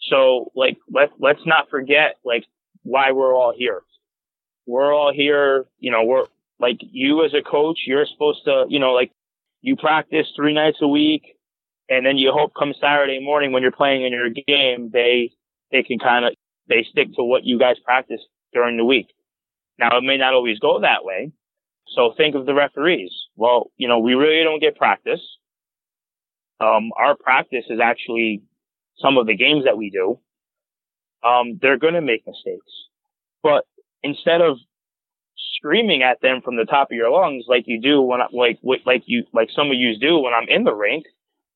So 0.09 0.51
like 0.55 0.77
let 0.91 1.11
let's 1.19 1.45
not 1.45 1.69
forget 1.69 2.15
like 2.23 2.45
why 2.83 3.11
we're 3.11 3.35
all 3.35 3.53
here. 3.55 3.81
We're 4.65 4.93
all 4.93 5.11
here, 5.13 5.65
you 5.79 5.91
know, 5.91 6.03
we're 6.03 6.25
like 6.63 6.79
you 6.79 7.25
as 7.25 7.33
a 7.33 7.41
coach, 7.41 7.79
you're 7.85 8.05
supposed 8.05 8.45
to, 8.45 8.63
you 8.69 8.79
know, 8.79 8.93
like 8.93 9.11
you 9.59 9.75
practice 9.75 10.27
three 10.33 10.53
nights 10.53 10.77
a 10.81 10.87
week 10.87 11.35
and 11.89 12.05
then 12.05 12.17
you 12.17 12.31
hope 12.31 12.53
come 12.57 12.73
Saturday 12.79 13.19
morning 13.19 13.51
when 13.51 13.61
you're 13.61 13.73
playing 13.73 14.05
in 14.05 14.13
your 14.13 14.29
game, 14.29 14.89
they, 14.93 15.31
they 15.73 15.83
can 15.83 15.99
kind 15.99 16.23
of, 16.23 16.33
they 16.69 16.87
stick 16.89 17.13
to 17.15 17.23
what 17.23 17.43
you 17.43 17.59
guys 17.59 17.75
practice 17.83 18.21
during 18.53 18.77
the 18.77 18.85
week. 18.85 19.07
Now, 19.77 19.97
it 19.97 20.03
may 20.03 20.15
not 20.15 20.33
always 20.33 20.57
go 20.59 20.79
that 20.79 21.03
way. 21.03 21.33
So 21.95 22.13
think 22.15 22.33
of 22.33 22.45
the 22.45 22.53
referees. 22.53 23.11
Well, 23.35 23.69
you 23.75 23.89
know, 23.89 23.99
we 23.99 24.13
really 24.13 24.41
don't 24.45 24.61
get 24.61 24.77
practice. 24.77 25.19
Um, 26.61 26.91
our 26.95 27.17
practice 27.17 27.65
is 27.69 27.81
actually 27.83 28.41
some 28.99 29.17
of 29.17 29.27
the 29.27 29.35
games 29.35 29.65
that 29.65 29.77
we 29.77 29.89
do. 29.89 30.17
Um, 31.27 31.59
they're 31.61 31.77
going 31.77 31.95
to 31.95 32.01
make 32.01 32.25
mistakes, 32.25 32.71
but 33.41 33.65
instead 34.01 34.39
of 34.41 34.57
screaming 35.57 36.03
at 36.03 36.21
them 36.21 36.41
from 36.43 36.55
the 36.55 36.65
top 36.65 36.91
of 36.91 36.97
your 36.97 37.09
lungs 37.09 37.45
like 37.47 37.63
you 37.67 37.79
do 37.81 38.01
when 38.01 38.21
I, 38.21 38.27
like 38.31 38.59
like 38.85 39.03
you 39.05 39.23
like 39.33 39.49
some 39.55 39.67
of 39.67 39.75
you 39.75 39.97
do 39.97 40.19
when 40.19 40.33
I'm 40.33 40.47
in 40.49 40.63
the 40.63 40.73
rink, 40.73 41.05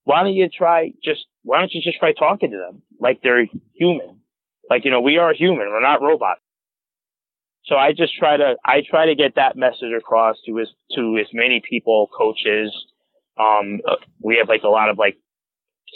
why 0.03 0.24
don't 0.24 0.34
you 0.34 0.50
try 0.50 0.91
just 1.03 1.25
why 1.43 1.60
don't 1.60 1.74
you 1.74 1.81
just 1.81 2.00
try 2.00 2.13
talking 2.13 2.51
to 2.51 2.57
them 2.57 2.81
like 3.00 3.22
they're 3.22 3.46
human? 3.74 4.22
Like 4.69 4.86
you 4.86 4.91
know, 4.91 5.01
we 5.01 5.17
are 5.17 5.34
human, 5.34 5.69
we're 5.69 5.81
not 5.81 6.01
robots. 6.01 6.41
So 7.65 7.75
I 7.75 7.91
just 7.91 8.15
try 8.15 8.38
to 8.38 8.55
I 8.65 8.81
try 8.89 9.07
to 9.07 9.15
get 9.15 9.36
that 9.36 9.57
message 9.57 9.91
across 9.98 10.38
to 10.46 10.60
as 10.60 10.67
to 10.96 11.17
as 11.19 11.27
many 11.34 11.62
people, 11.67 12.10
coaches. 12.17 12.74
Um, 13.38 13.81
we 14.22 14.38
have 14.38 14.48
like 14.48 14.63
a 14.63 14.69
lot 14.69 14.89
of 14.89 14.98
like 14.98 15.17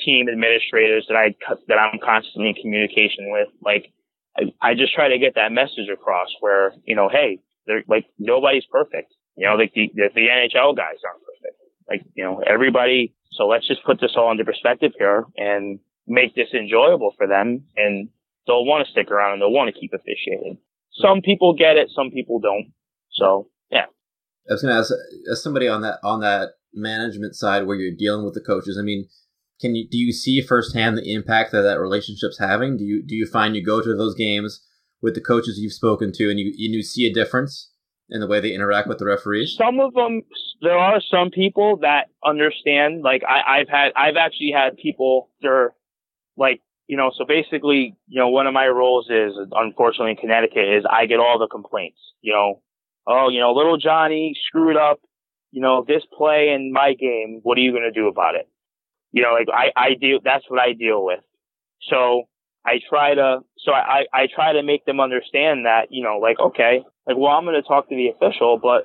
team 0.05 0.27
administrators 0.29 1.05
that 1.07 1.15
I 1.15 1.35
that 1.67 1.77
I'm 1.77 1.99
constantly 2.03 2.49
in 2.49 2.55
communication 2.55 3.31
with. 3.31 3.47
Like 3.61 3.93
I, 4.37 4.53
I 4.61 4.73
just 4.73 4.93
try 4.93 5.09
to 5.09 5.17
get 5.17 5.35
that 5.35 5.51
message 5.51 5.87
across 5.91 6.27
where 6.41 6.73
you 6.85 6.95
know, 6.95 7.09
hey, 7.09 7.39
they're 7.67 7.83
like 7.87 8.05
nobody's 8.19 8.65
perfect. 8.71 9.13
You 9.37 9.47
know, 9.47 9.55
like 9.55 9.73
the, 9.73 9.89
the 9.93 10.09
the 10.13 10.27
NHL 10.27 10.75
guys 10.75 10.99
aren't 11.05 11.23
perfect. 11.23 11.57
Like 11.89 12.01
you 12.15 12.23
know, 12.23 12.41
everybody. 12.45 13.15
So 13.33 13.47
let's 13.47 13.67
just 13.67 13.83
put 13.85 14.01
this 14.01 14.11
all 14.17 14.31
into 14.31 14.43
perspective 14.43 14.91
here 14.97 15.23
and 15.37 15.79
make 16.05 16.35
this 16.35 16.49
enjoyable 16.53 17.13
for 17.17 17.27
them, 17.27 17.63
and 17.77 18.09
they'll 18.45 18.65
want 18.65 18.85
to 18.85 18.91
stick 18.91 19.09
around 19.09 19.33
and 19.33 19.41
they'll 19.41 19.51
want 19.51 19.73
to 19.73 19.79
keep 19.79 19.93
officiating 19.93 20.57
some 20.91 21.21
people 21.21 21.53
get 21.53 21.77
it, 21.77 21.89
some 21.89 22.11
people 22.11 22.39
don't. 22.39 22.71
So 23.11 23.47
yeah. 23.71 23.85
I 24.49 24.53
was 24.53 24.61
going 24.61 24.73
to 24.73 24.79
ask, 24.79 24.91
as 25.31 25.43
somebody 25.43 25.67
on 25.67 25.81
that 25.81 25.99
on 26.03 26.21
that 26.21 26.49
management 26.73 27.35
side 27.35 27.65
where 27.65 27.77
you're 27.77 27.95
dealing 27.95 28.25
with 28.25 28.33
the 28.33 28.41
coaches. 28.41 28.77
I 28.79 28.83
mean, 28.83 29.07
can 29.59 29.75
you 29.75 29.87
do 29.89 29.97
you 29.97 30.11
see 30.11 30.41
firsthand 30.41 30.97
the 30.97 31.13
impact 31.13 31.51
that 31.51 31.61
that 31.61 31.79
relationship's 31.79 32.39
having? 32.39 32.77
Do 32.77 32.83
you 32.83 33.03
do 33.05 33.15
you 33.15 33.25
find 33.25 33.55
you 33.55 33.63
go 33.63 33.81
to 33.81 33.95
those 33.95 34.15
games 34.15 34.65
with 35.01 35.15
the 35.15 35.21
coaches 35.21 35.59
you've 35.59 35.73
spoken 35.73 36.11
to 36.13 36.29
and 36.29 36.39
you 36.39 36.53
you 36.55 36.83
see 36.83 37.05
a 37.05 37.13
difference 37.13 37.71
in 38.09 38.19
the 38.19 38.27
way 38.27 38.39
they 38.39 38.53
interact 38.53 38.87
with 38.87 38.97
the 38.97 39.05
referees? 39.05 39.55
Some 39.57 39.79
of 39.79 39.93
them, 39.93 40.21
there 40.61 40.77
are 40.77 40.99
some 40.99 41.31
people 41.31 41.77
that 41.81 42.07
understand. 42.25 43.01
Like 43.03 43.23
I, 43.27 43.59
I've 43.59 43.69
had, 43.69 43.93
I've 43.95 44.17
actually 44.17 44.51
had 44.55 44.77
people. 44.77 45.29
that 45.41 45.49
are 45.49 45.73
like 46.37 46.61
you 46.91 46.97
know, 46.97 47.09
so 47.17 47.23
basically, 47.25 47.95
you 48.09 48.19
know, 48.19 48.27
one 48.27 48.47
of 48.47 48.53
my 48.53 48.67
roles 48.67 49.09
is, 49.09 49.31
unfortunately 49.53 50.11
in 50.11 50.17
Connecticut, 50.17 50.67
is 50.77 50.83
I 50.91 51.05
get 51.05 51.21
all 51.21 51.39
the 51.39 51.47
complaints. 51.47 51.99
You 52.19 52.33
know, 52.33 52.61
oh, 53.07 53.29
you 53.29 53.39
know, 53.39 53.53
little 53.53 53.77
Johnny 53.77 54.35
screwed 54.47 54.75
up, 54.75 54.99
you 55.51 55.61
know, 55.61 55.85
this 55.87 56.03
play 56.11 56.49
in 56.53 56.73
my 56.73 56.93
game. 56.99 57.39
What 57.43 57.57
are 57.57 57.61
you 57.61 57.71
going 57.71 57.89
to 57.89 57.97
do 57.97 58.09
about 58.09 58.35
it? 58.35 58.49
You 59.13 59.23
know, 59.23 59.31
like 59.31 59.47
I, 59.53 59.71
I 59.79 59.93
deal, 59.93 60.19
that's 60.21 60.43
what 60.49 60.59
I 60.59 60.73
deal 60.73 61.05
with. 61.05 61.21
So 61.89 62.23
I 62.65 62.79
try 62.87 63.15
to, 63.15 63.39
so 63.57 63.71
I, 63.71 64.05
I 64.13 64.27
try 64.33 64.53
to 64.53 64.63
make 64.63 64.85
them 64.85 64.99
understand 64.99 65.65
that, 65.65 65.87
you 65.89 66.03
know, 66.03 66.19
like, 66.19 66.39
okay, 66.39 66.83
like, 67.07 67.17
well, 67.17 67.31
I'm 67.31 67.45
going 67.45 67.61
to 67.61 67.67
talk 67.67 67.89
to 67.89 67.95
the 67.95 68.09
official, 68.09 68.59
but 68.61 68.83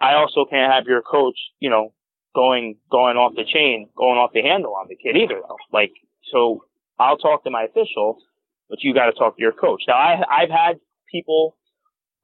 I 0.00 0.14
also 0.14 0.46
can't 0.48 0.72
have 0.72 0.86
your 0.86 1.02
coach, 1.02 1.36
you 1.60 1.68
know, 1.68 1.92
going, 2.34 2.76
going 2.90 3.16
off 3.16 3.34
the 3.36 3.44
chain, 3.44 3.88
going 3.96 4.18
off 4.18 4.30
the 4.32 4.42
handle 4.42 4.74
on 4.74 4.86
the 4.88 4.96
kid 4.96 5.16
either 5.16 5.40
though. 5.46 5.56
Like, 5.72 5.92
so 6.32 6.64
I'll 6.98 7.18
talk 7.18 7.44
to 7.44 7.50
my 7.50 7.64
official, 7.64 8.18
but 8.70 8.82
you 8.82 8.94
got 8.94 9.06
to 9.06 9.12
talk 9.12 9.36
to 9.36 9.42
your 9.42 9.52
coach. 9.52 9.82
Now, 9.86 9.94
I, 9.94 10.22
I've 10.30 10.50
had 10.50 10.80
people 11.10 11.56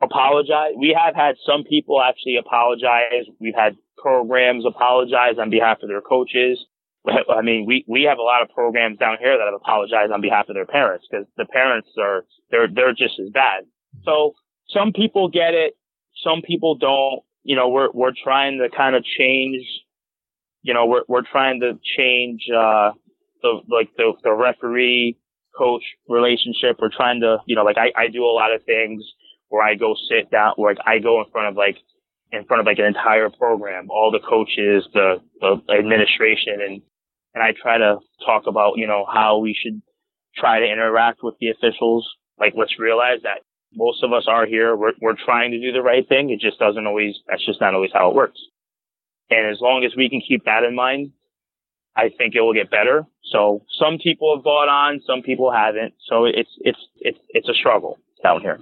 apologize. 0.01 0.73
We 0.79 0.97
have 0.99 1.15
had 1.15 1.37
some 1.47 1.65
people 1.65 2.01
actually 2.01 2.37
apologize. 2.37 3.27
We've 3.41 3.55
had 3.55 3.77
programs 3.99 4.65
apologize 4.67 5.37
on 5.41 5.51
behalf 5.51 5.79
of 5.83 5.89
their 5.89 6.01
coaches. 6.01 6.65
I 7.09 7.43
mean, 7.43 7.65
we, 7.67 7.85
we 7.89 8.05
have 8.05 8.19
a 8.19 8.23
lot 8.23 8.43
of 8.43 8.49
programs 8.51 8.99
down 8.99 9.17
here 9.21 9.37
that 9.37 9.45
have 9.45 9.55
apologized 9.55 10.13
on 10.13 10.21
behalf 10.21 10.49
of 10.49 10.55
their 10.55 10.67
parents 10.67 11.07
because 11.11 11.27
the 11.37 11.45
parents 11.45 11.89
are, 11.99 12.25
they're, 12.51 12.69
they're 12.73 12.93
just 12.93 13.19
as 13.21 13.31
bad. 13.31 13.65
So 14.05 14.35
some 14.69 14.93
people 14.93 15.29
get 15.29 15.55
it. 15.55 15.77
Some 16.23 16.43
people 16.43 16.77
don't. 16.77 17.23
You 17.47 17.57
know, 17.57 17.69
we're, 17.69 17.91
we're 17.93 18.15
trying 18.23 18.59
to 18.59 18.75
kind 18.75 18.97
of 18.97 19.05
change, 19.05 19.63
you 20.63 20.73
know, 20.73 20.87
we're, 20.87 21.03
we're 21.07 21.29
trying 21.31 21.61
to 21.61 21.79
change, 21.97 22.41
uh, 22.49 22.93
the 23.43 23.61
like 23.69 23.91
the 23.97 24.15
the 24.23 24.33
referee 24.33 25.19
coach 25.57 25.83
relationship. 26.09 26.79
We're 26.81 26.89
trying 26.89 27.21
to, 27.21 27.39
you 27.47 27.55
know, 27.55 27.63
like 27.63 27.77
I, 27.77 27.93
I 27.95 28.09
do 28.09 28.25
a 28.25 28.33
lot 28.33 28.53
of 28.53 28.65
things 28.65 29.05
where 29.51 29.63
I 29.63 29.75
go 29.77 29.95
sit 30.09 30.31
down, 30.31 30.55
where 30.57 30.75
I 30.85 30.99
go 30.99 31.21
in 31.21 31.31
front 31.31 31.49
of 31.49 31.57
like, 31.57 31.77
in 32.33 32.45
front 32.47 32.61
of 32.61 32.67
like 32.67 32.79
an 32.79 32.87
entire 32.87 33.31
program, 33.31 33.89
all 33.91 34.11
the 34.11 34.19
coaches, 34.19 34.89
the, 34.93 35.21
the 35.41 35.61
administration, 35.79 36.59
and, 36.67 36.83
and 37.35 37.43
I 37.43 37.53
try 37.61 37.79
to 37.79 37.99
talk 38.25 38.45
about, 38.47 38.75
you 38.77 38.87
know, 38.87 39.05
how 39.13 39.39
we 39.39 39.57
should 39.61 39.83
try 40.37 40.61
to 40.61 40.67
interact 40.67 41.21
with 41.23 41.35
the 41.41 41.51
officials. 41.51 42.09
Like, 42.39 42.55
let's 42.57 42.79
realize 42.79 43.21
that 43.23 43.41
most 43.75 44.03
of 44.03 44.13
us 44.13 44.25
are 44.29 44.47
here. 44.47 44.77
We're, 44.77 44.93
we're 45.01 45.17
trying 45.25 45.51
to 45.53 45.61
do 45.61 45.73
the 45.73 45.83
right 45.83 46.09
thing. 46.09 46.31
It 46.31 46.41
just 46.41 46.59
doesn't 46.59 46.87
always, 46.87 47.15
that's 47.29 47.45
just 47.45 47.61
not 47.61 47.75
always 47.75 47.91
how 47.93 48.11
it 48.11 48.17
works. 48.17 48.41
And 49.31 49.51
as 49.51 49.61
long 49.61 49.85
as 49.85 49.97
we 49.97 50.09
can 50.09 50.21
keep 50.27 50.45
that 50.45 50.65
in 50.65 50.75
mind, 50.75 51.13
I 51.97 52.11
think 52.17 52.35
it 52.35 52.41
will 52.41 52.55
get 52.55 52.71
better. 52.71 53.07
So 53.31 53.63
some 53.79 53.99
people 54.03 54.37
have 54.37 54.45
bought 54.45 54.69
on, 54.69 55.01
some 55.07 55.23
people 55.23 55.53
haven't. 55.53 55.95
So 56.09 56.25
it's 56.25 56.51
it's 56.61 56.79
it's 56.97 57.19
it's 57.29 57.49
a 57.49 57.55
struggle 57.55 57.99
down 58.23 58.41
here. 58.41 58.59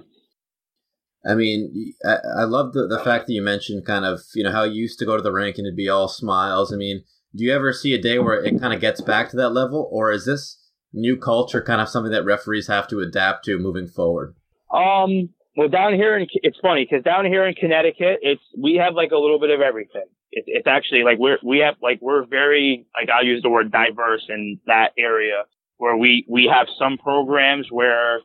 I 1.25 1.35
mean, 1.35 1.93
I, 2.05 2.17
I 2.39 2.43
love 2.43 2.73
the, 2.73 2.87
the 2.87 2.99
fact 2.99 3.27
that 3.27 3.33
you 3.33 3.41
mentioned 3.41 3.85
kind 3.85 4.05
of, 4.05 4.21
you 4.35 4.43
know, 4.43 4.51
how 4.51 4.63
you 4.63 4.81
used 4.81 4.99
to 4.99 5.05
go 5.05 5.15
to 5.15 5.23
the 5.23 5.31
rink 5.31 5.57
and 5.57 5.65
it'd 5.65 5.77
be 5.77 5.89
all 5.89 6.07
smiles. 6.07 6.71
I 6.71 6.75
mean, 6.75 7.03
do 7.35 7.43
you 7.43 7.53
ever 7.53 7.73
see 7.73 7.93
a 7.93 8.01
day 8.01 8.19
where 8.19 8.43
it 8.43 8.59
kind 8.59 8.73
of 8.73 8.81
gets 8.81 9.01
back 9.01 9.29
to 9.29 9.37
that 9.37 9.49
level, 9.49 9.89
or 9.91 10.11
is 10.11 10.25
this 10.25 10.59
new 10.91 11.17
culture 11.17 11.61
kind 11.61 11.81
of 11.81 11.89
something 11.89 12.11
that 12.11 12.25
referees 12.25 12.67
have 12.67 12.87
to 12.89 12.99
adapt 12.99 13.45
to 13.45 13.57
moving 13.57 13.87
forward? 13.87 14.35
Um, 14.71 15.29
well, 15.55 15.69
down 15.69 15.93
here, 15.93 16.17
in, 16.17 16.27
it's 16.41 16.57
funny 16.61 16.87
because 16.89 17.03
down 17.03 17.25
here 17.25 17.45
in 17.45 17.55
Connecticut, 17.55 18.19
it's 18.21 18.41
we 18.57 18.75
have 18.75 18.93
like 18.95 19.11
a 19.11 19.17
little 19.17 19.39
bit 19.39 19.49
of 19.49 19.61
everything 19.61 20.05
it, 20.33 20.45
it's 20.47 20.67
actually 20.67 21.03
like 21.03 21.19
we're 21.19 21.37
we 21.43 21.59
have 21.59 21.75
like 21.81 21.99
we're 22.01 22.25
very 22.25 22.85
like 22.99 23.09
I'll 23.09 23.25
use 23.25 23.41
the 23.41 23.49
word 23.49 23.71
diverse 23.71 24.25
in 24.29 24.59
that 24.65 24.89
area 24.97 25.43
where 25.77 25.95
we 25.95 26.25
we 26.27 26.51
have 26.53 26.67
some 26.77 26.97
programs 26.97 27.67
where 27.69 28.19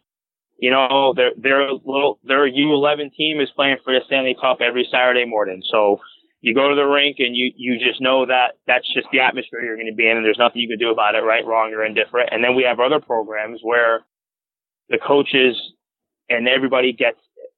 you 0.58 0.70
know 0.70 1.12
their 1.14 1.30
their 1.36 1.72
little 1.72 2.18
their 2.24 2.50
U11 2.50 3.14
team 3.14 3.40
is 3.40 3.50
playing 3.54 3.76
for 3.84 3.92
the 3.92 4.00
Stanley 4.06 4.36
Cup 4.40 4.58
every 4.60 4.88
Saturday 4.90 5.24
morning. 5.24 5.62
So 5.70 6.00
you 6.40 6.54
go 6.54 6.68
to 6.68 6.76
the 6.76 6.84
rink 6.84 7.16
and 7.18 7.36
you 7.36 7.52
you 7.56 7.78
just 7.78 8.00
know 8.00 8.26
that 8.26 8.58
that's 8.66 8.86
just 8.94 9.08
the 9.12 9.20
atmosphere 9.20 9.60
you're 9.62 9.76
going 9.76 9.90
to 9.90 9.94
be 9.94 10.08
in, 10.08 10.16
and 10.16 10.24
there's 10.24 10.38
nothing 10.38 10.60
you 10.60 10.68
can 10.68 10.78
do 10.78 10.90
about 10.90 11.14
it, 11.14 11.20
right, 11.20 11.44
wrong, 11.44 11.72
or 11.72 11.84
indifferent. 11.84 12.30
And 12.32 12.42
then 12.44 12.54
we 12.54 12.64
have 12.64 12.80
other 12.80 13.00
programs 13.00 13.60
where 13.62 14.04
the 14.88 14.98
coaches 14.98 15.56
and 16.28 16.48
everybody 16.48 16.92
gets 16.92 17.18
it, 17.36 17.50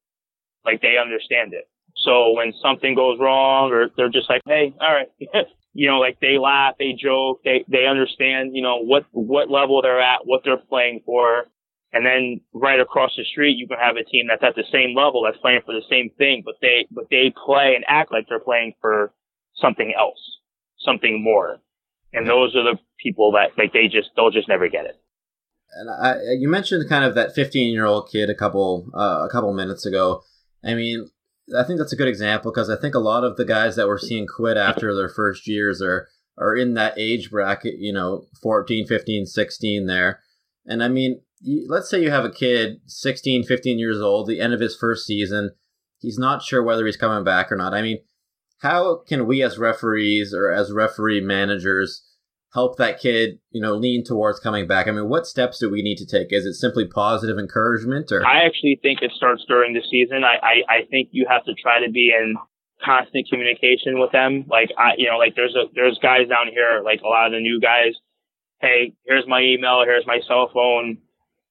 like 0.64 0.80
they 0.80 0.96
understand 0.98 1.52
it. 1.52 1.68
So 1.96 2.32
when 2.34 2.52
something 2.62 2.94
goes 2.94 3.18
wrong 3.20 3.72
or 3.72 3.90
they're 3.96 4.08
just 4.08 4.30
like, 4.30 4.42
Hey, 4.46 4.74
all 4.80 4.94
right. 4.94 5.08
you 5.74 5.88
know, 5.88 5.98
like 5.98 6.18
they 6.20 6.38
laugh, 6.38 6.74
they 6.78 6.92
joke, 6.92 7.40
they, 7.44 7.64
they 7.68 7.86
understand, 7.86 8.56
you 8.56 8.62
know, 8.62 8.78
what, 8.78 9.04
what 9.12 9.50
level 9.50 9.82
they're 9.82 10.00
at, 10.00 10.20
what 10.24 10.42
they're 10.44 10.56
playing 10.56 11.02
for. 11.04 11.44
And 11.92 12.06
then 12.06 12.40
right 12.52 12.78
across 12.78 13.12
the 13.16 13.24
street, 13.24 13.56
you 13.56 13.66
can 13.66 13.78
have 13.78 13.96
a 13.96 14.04
team 14.04 14.26
that's 14.28 14.44
at 14.44 14.54
the 14.54 14.64
same 14.70 14.94
level 14.94 15.24
that's 15.24 15.38
playing 15.38 15.62
for 15.66 15.74
the 15.74 15.82
same 15.90 16.10
thing, 16.18 16.42
but 16.44 16.54
they, 16.62 16.86
but 16.90 17.04
they 17.10 17.32
play 17.44 17.74
and 17.74 17.84
act 17.88 18.12
like 18.12 18.26
they're 18.28 18.38
playing 18.38 18.74
for 18.80 19.12
something 19.56 19.92
else, 19.98 20.20
something 20.78 21.22
more. 21.22 21.58
And 22.12 22.28
those 22.28 22.54
are 22.54 22.62
the 22.62 22.78
people 22.98 23.32
that 23.32 23.58
like 23.58 23.72
they 23.72 23.88
just, 23.88 24.10
they'll 24.14 24.30
just 24.30 24.48
never 24.48 24.68
get 24.68 24.84
it. 24.84 25.00
And 25.72 25.90
I, 25.90 26.16
you 26.38 26.48
mentioned 26.48 26.88
kind 26.88 27.04
of 27.04 27.14
that 27.14 27.34
15 27.34 27.72
year 27.72 27.86
old 27.86 28.08
kid 28.10 28.30
a 28.30 28.34
couple, 28.34 28.88
uh, 28.94 29.26
a 29.26 29.28
couple 29.30 29.52
minutes 29.52 29.84
ago. 29.84 30.22
I 30.64 30.74
mean, 30.74 31.08
I 31.56 31.64
think 31.64 31.78
that's 31.78 31.92
a 31.92 31.96
good 31.96 32.08
example 32.08 32.52
because 32.52 32.70
I 32.70 32.76
think 32.76 32.94
a 32.94 33.00
lot 33.00 33.24
of 33.24 33.36
the 33.36 33.44
guys 33.44 33.76
that 33.76 33.88
we're 33.88 33.98
seeing 33.98 34.26
quit 34.26 34.56
after 34.56 34.94
their 34.94 35.08
first 35.08 35.48
years 35.48 35.82
are 35.82 36.08
are 36.38 36.56
in 36.56 36.74
that 36.74 36.94
age 36.96 37.30
bracket, 37.30 37.74
you 37.78 37.92
know, 37.92 38.26
14, 38.42 38.86
15, 38.86 39.26
16 39.26 39.86
there. 39.86 40.20
And 40.64 40.82
I 40.82 40.88
mean, 40.88 41.20
let's 41.68 41.88
say 41.88 42.02
you 42.02 42.10
have 42.10 42.24
a 42.24 42.30
kid 42.30 42.80
16, 42.86 43.44
15 43.44 43.78
years 43.78 44.00
old, 44.00 44.28
the 44.28 44.40
end 44.40 44.52
of 44.52 44.60
his 44.60 44.76
first 44.76 45.06
season, 45.06 45.50
he's 45.98 46.18
not 46.18 46.42
sure 46.42 46.62
whether 46.62 46.86
he's 46.86 46.96
coming 46.96 47.24
back 47.24 47.50
or 47.50 47.56
not. 47.56 47.74
I 47.74 47.82
mean, 47.82 47.98
how 48.60 49.02
can 49.06 49.26
we 49.26 49.42
as 49.42 49.58
referees 49.58 50.34
or 50.34 50.50
as 50.52 50.72
referee 50.72 51.20
managers 51.20 52.06
help 52.52 52.76
that 52.76 53.00
kid, 53.00 53.38
you 53.50 53.60
know, 53.60 53.74
lean 53.74 54.04
towards 54.04 54.40
coming 54.40 54.66
back? 54.66 54.86
I 54.86 54.90
mean, 54.90 55.08
what 55.08 55.26
steps 55.26 55.58
do 55.58 55.70
we 55.70 55.82
need 55.82 55.96
to 55.96 56.06
take? 56.06 56.32
Is 56.32 56.44
it 56.44 56.54
simply 56.54 56.86
positive 56.86 57.38
encouragement 57.38 58.12
or 58.12 58.26
I 58.26 58.44
actually 58.44 58.78
think 58.82 59.00
it 59.02 59.12
starts 59.16 59.44
during 59.48 59.72
the 59.72 59.82
season. 59.90 60.24
I, 60.24 60.36
I, 60.42 60.74
I 60.80 60.84
think 60.90 61.08
you 61.12 61.26
have 61.28 61.44
to 61.44 61.54
try 61.54 61.84
to 61.84 61.90
be 61.90 62.12
in 62.16 62.36
constant 62.84 63.28
communication 63.28 63.98
with 63.98 64.12
them. 64.12 64.44
Like 64.48 64.70
I 64.78 64.92
you 64.96 65.08
know, 65.08 65.18
like 65.18 65.36
there's 65.36 65.54
a 65.54 65.68
there's 65.74 65.98
guys 66.02 66.28
down 66.28 66.48
here, 66.52 66.82
like 66.84 67.00
a 67.02 67.08
lot 67.08 67.26
of 67.26 67.32
the 67.32 67.40
new 67.40 67.60
guys, 67.60 67.94
hey, 68.60 68.94
here's 69.06 69.26
my 69.26 69.40
email, 69.40 69.82
here's 69.84 70.06
my 70.06 70.20
cell 70.26 70.50
phone. 70.52 70.98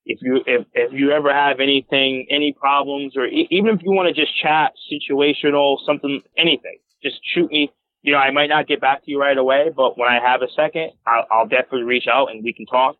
If 0.09 0.19
you 0.23 0.41
if, 0.47 0.65
if 0.73 0.91
you 0.91 1.11
ever 1.11 1.31
have 1.31 1.59
anything 1.59 2.25
any 2.31 2.51
problems 2.51 3.15
or 3.15 3.25
e- 3.27 3.47
even 3.51 3.75
if 3.75 3.83
you 3.83 3.91
want 3.91 4.13
to 4.13 4.19
just 4.19 4.35
chat 4.41 4.73
situational 4.91 5.77
something 5.85 6.21
anything 6.37 6.79
just 7.03 7.19
shoot 7.33 7.49
me 7.51 7.71
you 8.01 8.11
know 8.11 8.17
i 8.17 8.31
might 8.31 8.47
not 8.49 8.67
get 8.67 8.81
back 8.81 9.05
to 9.05 9.11
you 9.11 9.21
right 9.21 9.37
away 9.37 9.69
but 9.75 9.97
when 9.97 10.09
i 10.09 10.19
have 10.19 10.41
a 10.41 10.51
second 10.55 10.91
i'll, 11.05 11.25
I'll 11.31 11.47
definitely 11.47 11.83
reach 11.83 12.07
out 12.11 12.31
and 12.31 12.43
we 12.43 12.53
can 12.53 12.65
talk. 12.65 12.97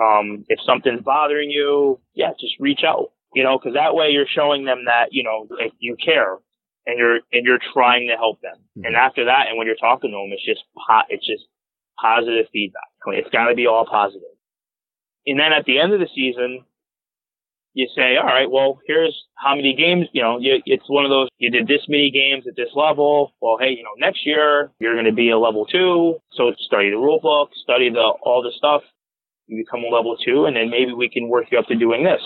Um 0.00 0.44
if 0.48 0.60
something's 0.64 1.02
bothering 1.02 1.50
you 1.50 2.00
yeah 2.14 2.30
just 2.38 2.54
reach 2.60 2.82
out 2.86 3.10
you 3.34 3.42
know 3.42 3.58
because 3.58 3.74
that 3.74 3.94
way 3.96 4.10
you're 4.10 4.32
showing 4.32 4.64
them 4.64 4.84
that 4.86 5.08
you 5.10 5.24
know 5.24 5.48
like 5.50 5.72
you 5.80 5.96
care 5.96 6.36
and 6.86 6.98
you're 6.98 7.18
and 7.32 7.44
you're 7.44 7.58
trying 7.74 8.08
to 8.08 8.16
help 8.16 8.40
them. 8.40 8.54
Mm-hmm. 8.56 8.86
and 8.86 8.96
after 8.96 9.24
that 9.24 9.48
and 9.48 9.58
when 9.58 9.66
you're 9.66 9.76
talking 9.76 10.12
to 10.12 10.16
them 10.16 10.30
it's 10.32 10.46
just 10.46 10.62
hot 10.76 11.06
it's 11.10 11.26
just 11.26 11.44
positive 12.00 12.46
feedback. 12.52 12.86
I 13.04 13.10
mean, 13.10 13.18
it's 13.18 13.30
got 13.30 13.48
to 13.48 13.56
be 13.56 13.66
all 13.66 13.84
positive 13.84 14.37
and 15.28 15.38
then 15.38 15.52
at 15.52 15.64
the 15.66 15.78
end 15.78 15.92
of 15.92 16.00
the 16.00 16.08
season, 16.14 16.64
you 17.74 17.86
say, 17.94 18.16
all 18.16 18.26
right, 18.26 18.50
well, 18.50 18.80
here's 18.86 19.14
how 19.34 19.54
many 19.54 19.74
games, 19.74 20.08
you 20.12 20.22
know, 20.22 20.38
you, 20.40 20.60
it's 20.64 20.88
one 20.88 21.04
of 21.04 21.10
those, 21.10 21.28
you 21.38 21.50
did 21.50 21.68
this 21.68 21.86
many 21.86 22.10
games 22.10 22.44
at 22.48 22.56
this 22.56 22.70
level. 22.74 23.34
Well, 23.40 23.58
hey, 23.60 23.70
you 23.70 23.84
know, 23.84 23.94
next 23.98 24.26
year 24.26 24.72
you're 24.80 24.94
going 24.94 25.04
to 25.04 25.12
be 25.12 25.30
a 25.30 25.38
level 25.38 25.66
two. 25.66 26.16
So 26.32 26.52
study 26.58 26.90
the 26.90 26.96
rule 26.96 27.20
book, 27.20 27.50
study 27.62 27.90
the, 27.90 28.00
all 28.00 28.42
the 28.42 28.52
stuff. 28.56 28.82
You 29.46 29.64
become 29.64 29.84
a 29.84 29.94
level 29.94 30.16
two 30.16 30.46
and 30.46 30.56
then 30.56 30.70
maybe 30.70 30.92
we 30.92 31.08
can 31.08 31.28
work 31.28 31.46
you 31.52 31.58
up 31.58 31.66
to 31.66 31.76
doing 31.76 32.04
this. 32.04 32.22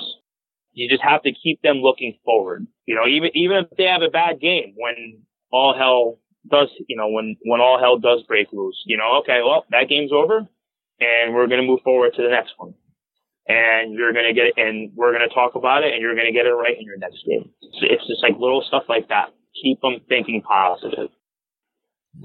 You 0.72 0.88
just 0.88 1.02
have 1.02 1.22
to 1.24 1.32
keep 1.32 1.60
them 1.60 1.78
looking 1.82 2.16
forward. 2.24 2.66
You 2.86 2.94
know, 2.94 3.06
even, 3.06 3.30
even 3.34 3.58
if 3.58 3.76
they 3.76 3.84
have 3.84 4.02
a 4.02 4.10
bad 4.10 4.40
game 4.40 4.74
when 4.76 5.22
all 5.50 5.74
hell 5.76 6.18
does, 6.48 6.70
you 6.88 6.96
know, 6.96 7.10
when, 7.10 7.36
when 7.44 7.60
all 7.60 7.78
hell 7.78 7.98
does 7.98 8.22
break 8.26 8.48
loose, 8.52 8.82
you 8.86 8.96
know, 8.96 9.18
okay, 9.20 9.40
well, 9.44 9.66
that 9.70 9.88
game's 9.90 10.12
over 10.12 10.48
and 10.98 11.34
we're 11.34 11.46
going 11.46 11.60
to 11.60 11.66
move 11.66 11.80
forward 11.84 12.14
to 12.14 12.22
the 12.22 12.30
next 12.30 12.54
one 12.56 12.74
and 13.48 13.94
you're 13.94 14.12
going 14.12 14.26
to 14.26 14.34
get 14.34 14.46
it, 14.46 14.54
and 14.56 14.92
we're 14.94 15.12
going 15.12 15.28
to 15.28 15.34
talk 15.34 15.54
about 15.54 15.84
it, 15.84 15.92
and 15.92 16.00
you're 16.00 16.14
going 16.14 16.26
to 16.26 16.32
get 16.32 16.46
it 16.46 16.52
right 16.52 16.76
in 16.78 16.84
your 16.84 16.98
next 16.98 17.24
game. 17.26 17.50
It's 17.60 18.06
just 18.06 18.22
like 18.22 18.34
little 18.38 18.62
stuff 18.66 18.84
like 18.88 19.08
that. 19.08 19.34
Keep 19.62 19.80
them 19.80 20.00
thinking 20.08 20.42
positive. 20.42 21.10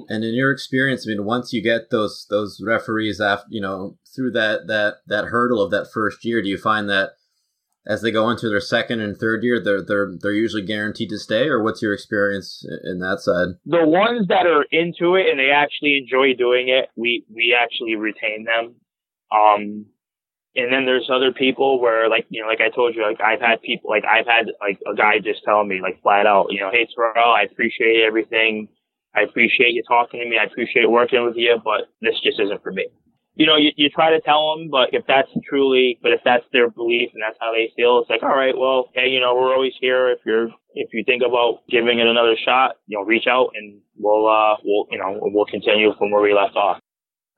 And 0.10 0.24
in 0.24 0.34
your 0.34 0.52
experience, 0.52 1.08
I 1.08 1.12
mean, 1.12 1.26
once 1.26 1.54
you 1.54 1.62
get 1.62 1.92
those 1.92 2.26
those 2.30 2.62
referees 2.64 3.22
after 3.22 3.48
you 3.50 3.62
know 3.62 3.98
through 4.16 4.32
that 4.32 4.68
that 4.68 4.96
that 5.08 5.26
hurdle 5.26 5.62
of 5.62 5.72
that 5.72 5.88
first 5.94 6.26
year, 6.26 6.42
do 6.42 6.50
you 6.50 6.58
find 6.58 6.90
that 6.90 7.12
as 7.88 8.02
they 8.02 8.12
go 8.12 8.30
into 8.30 8.50
their 8.50 8.60
second 8.60 9.00
and 9.00 9.18
third 9.18 9.44
year, 9.44 9.62
they're 9.64 9.82
they're 9.82 10.12
they're 10.22 10.34
usually 10.34 10.62
guaranteed 10.62 11.10
to 11.10 11.18
stay, 11.18 11.48
or 11.48 11.64
what's 11.64 11.82
your 11.82 11.94
experience 11.94 12.66
in 12.84 13.00
that 13.00 13.22
side? 13.22 13.56
The 13.66 13.86
ones 13.86 14.28
that 14.28 14.46
are 14.46 14.66
into 14.72 15.16
it 15.16 15.28
and 15.30 15.40
they 15.40 15.52
actually 15.52 15.98
enjoy 15.98 16.34
doing 16.38 16.68
it, 16.68 16.90
we 16.98 17.26
we 17.34 17.56
actually 17.58 17.96
retain 17.96 18.44
them. 18.44 18.76
Um, 19.32 19.86
and 20.58 20.74
then 20.74 20.86
there's 20.86 21.10
other 21.14 21.32
people 21.32 21.80
where 21.80 22.10
like 22.10 22.26
you 22.30 22.42
know 22.42 22.48
like 22.48 22.62
I 22.62 22.70
told 22.70 22.96
you 22.96 23.04
like 23.04 23.22
I've 23.22 23.40
had 23.40 23.62
people 23.62 23.90
like 23.90 24.04
I've 24.04 24.26
had 24.26 24.52
like 24.60 24.80
a 24.92 24.96
guy 24.96 25.20
just 25.20 25.44
telling 25.46 25.68
me 25.68 25.80
like 25.82 26.02
flat 26.02 26.26
out 26.26 26.48
you 26.50 26.60
know 26.60 26.72
hey 26.72 26.88
Terrell 26.94 27.32
I 27.32 27.44
appreciate 27.44 28.04
everything. 28.06 28.68
I 29.16 29.22
appreciate 29.22 29.74
you 29.74 29.84
talking 29.88 30.20
to 30.20 30.30
me. 30.30 30.38
I 30.38 30.44
appreciate 30.46 30.90
working 30.90 31.24
with 31.24 31.36
you 31.38 31.58
but 31.64 31.94
this 32.02 32.20
just 32.24 32.40
isn't 32.40 32.64
for 32.64 32.72
me. 32.72 32.88
You 33.36 33.46
know 33.46 33.56
you, 33.56 33.70
you 33.76 33.90
try 33.90 34.10
to 34.10 34.20
tell 34.20 34.58
them 34.58 34.70
but 34.70 34.90
if 34.94 35.06
that's 35.08 35.30
truly 35.48 36.00
but 36.02 36.12
if 36.12 36.22
that's 36.26 36.46
their 36.52 36.70
belief 36.70 37.12
and 37.14 37.22
that's 37.22 37.38
how 37.40 37.54
they 37.54 37.72
feel 37.76 38.00
it's 38.00 38.10
like 38.10 38.24
all 38.24 38.36
right 38.36 38.58
well 38.58 38.90
hey 38.96 39.10
you 39.10 39.20
know 39.20 39.36
we're 39.36 39.54
always 39.54 39.74
here. 39.80 40.10
If 40.10 40.20
you're 40.26 40.50
if 40.74 40.90
you 40.92 41.04
think 41.06 41.22
about 41.22 41.62
giving 41.70 42.00
it 42.00 42.08
another 42.08 42.36
shot 42.44 42.78
you 42.88 42.98
know 42.98 43.04
reach 43.06 43.28
out 43.28 43.52
and 43.54 43.80
we'll 43.96 44.28
uh 44.28 44.58
we'll 44.66 44.88
you 44.90 44.98
know 44.98 45.20
we'll 45.22 45.46
continue 45.46 45.94
from 45.98 46.10
where 46.10 46.22
we 46.22 46.34
left 46.34 46.56
off 46.56 46.82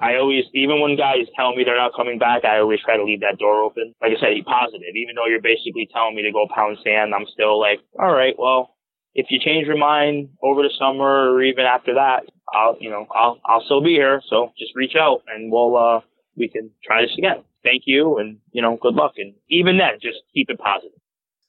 I 0.02 0.16
always, 0.16 0.46
even 0.54 0.80
when 0.80 0.96
guys 0.96 1.28
tell 1.36 1.54
me 1.54 1.64
they're 1.64 1.76
not 1.76 1.92
coming 1.96 2.20
back, 2.20 2.46
I 2.46 2.60
always 2.60 2.80
try 2.80 2.96
to 2.96 3.04
leave 3.04 3.20
that 3.20 3.38
door 3.38 3.64
open. 3.64 3.94
Like 4.02 4.12
I 4.18 4.20
said, 4.20 4.34
be 4.34 4.44
positive. 4.44 4.96
Even 4.96 5.16
though 5.16 5.28
you're 5.28 5.42
basically 5.42 5.90
telling 5.92 6.16
me 6.16 6.24
to 6.24 6.32
go 6.32 6.48
pound 6.54 6.78
sand, 6.84 7.14
I'm 7.14 7.26
still 7.34 7.60
like, 7.60 7.80
all 8.00 8.12
right, 8.12 8.34
well, 8.38 8.76
if 9.14 9.28
you 9.30 9.40
change 9.40 9.68
your 9.68 9.78
mind 9.78 10.30
over 10.42 10.62
the 10.64 10.72
summer 10.80 11.34
or 11.34 11.44
even 11.44 11.66
after 11.66 11.96
that, 11.96 12.24
I'll, 12.54 12.78
you 12.80 12.90
know, 12.90 13.08
I'll, 13.14 13.40
I'll 13.46 13.64
still 13.66 13.84
be 13.84 13.92
here. 13.92 14.22
So 14.30 14.52
just 14.58 14.72
reach 14.76 14.96
out 14.98 15.24
and 15.28 15.52
we'll, 15.52 15.76
uh, 15.76 16.00
we 16.38 16.48
can 16.48 16.72
try 16.84 17.02
this 17.02 17.16
again. 17.18 17.44
Thank 17.64 17.84
you. 17.86 18.20
And, 18.20 18.38
you 18.52 18.62
know, 18.62 18.78
good 18.82 18.96
luck. 18.96 19.14
And 19.18 19.34
even 19.50 19.78
then, 19.78 20.00
just 20.02 20.20
keep 20.34 20.50
it 20.50 20.60
positive. 20.60 20.98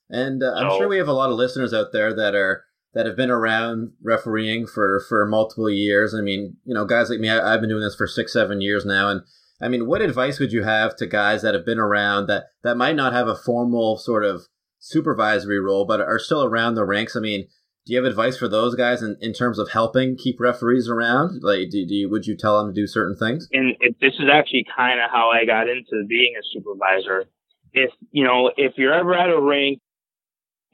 And 0.09 0.43
uh, 0.43 0.55
I'm 0.57 0.77
sure 0.77 0.89
we 0.89 0.99
have 0.99 1.07
a 1.07 1.13
lot 1.13 1.31
of 1.31 1.37
listeners 1.37 1.73
out 1.73 1.93
there 1.93 2.13
that 2.13 2.35
are, 2.35 2.65
that 2.95 3.07
have 3.07 3.17
been 3.17 3.31
around 3.31 3.93
refereeing 4.03 4.67
for 4.67 5.01
for 5.09 5.27
multiple 5.27 5.71
years. 5.71 6.15
I 6.15 6.21
mean, 6.21 6.57
you 6.65 6.75
know, 6.75 6.85
guys 6.85 7.11
like 7.11 7.21
me, 7.21 7.31
I, 7.31 7.53
have 7.53 7.61
been 7.61 7.71
doing 7.71 7.83
this 7.83 7.97
for 7.97 8.07
six, 8.07 8.33
seven 8.33 8.61
years 8.61 8.85
now, 8.85 9.09
and 9.09 9.23
I 9.61 9.69
mean, 9.69 9.87
what 9.87 10.03
advice 10.03 10.39
would 10.39 10.53
you 10.53 10.63
have 10.63 10.97
to 10.97 11.07
guys 11.07 11.43
that 11.43 11.55
have 11.55 11.67
been 11.67 11.79
around 11.79 12.27
that 12.27 12.45
that 12.63 12.77
might 12.77 12.97
not 12.97 13.13
have 13.13 13.29
a 13.29 13.37
formal 13.37 13.97
sort 13.97 14.25
of 14.25 14.47
supervisory 14.79 15.61
role, 15.61 15.85
but 15.85 16.01
are 16.01 16.19
still 16.19 16.45
around 16.45 16.75
the 16.75 16.85
ranks? 16.85 17.15
I 17.15 17.21
mean, 17.21 17.47
do 17.87 17.93
you 17.93 18.03
have 18.03 18.11
advice 18.11 18.37
for 18.37 18.49
those 18.49 18.75
guys 18.75 19.03
in, 19.03 19.17
in 19.21 19.33
terms 19.33 19.59
of 19.59 19.71
helping 19.71 20.17
keep 20.17 20.41
referees 20.41 20.89
around? 20.89 21.41
Like, 21.43 21.71
do, 21.71 21.87
do 21.87 21.95
you, 21.95 22.11
would 22.11 22.27
you 22.27 22.37
tell 22.37 22.59
them 22.59 22.75
to 22.75 22.81
do 22.81 22.87
certain 22.87 23.17
things? 23.17 23.49
And 23.53 23.77
it, 23.81 23.97
this 24.01 24.15
is 24.19 24.29
actually 24.33 24.67
kind 24.77 25.01
of 25.01 25.11
how 25.11 25.31
I 25.31 25.45
got 25.45 25.69
into 25.69 26.07
being 26.09 26.35
a 26.39 26.45
supervisor. 26.53 27.25
If 27.73 27.91
you 28.11 28.25
know, 28.25 28.51
if 28.57 28.75
you're 28.77 28.95
ever 28.95 29.15
at 29.15 29.31
a 29.31 29.41
rink 29.41 29.81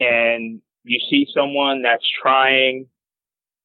and 0.00 0.60
you 0.86 1.00
see 1.10 1.26
someone 1.34 1.82
that's 1.82 2.06
trying 2.22 2.86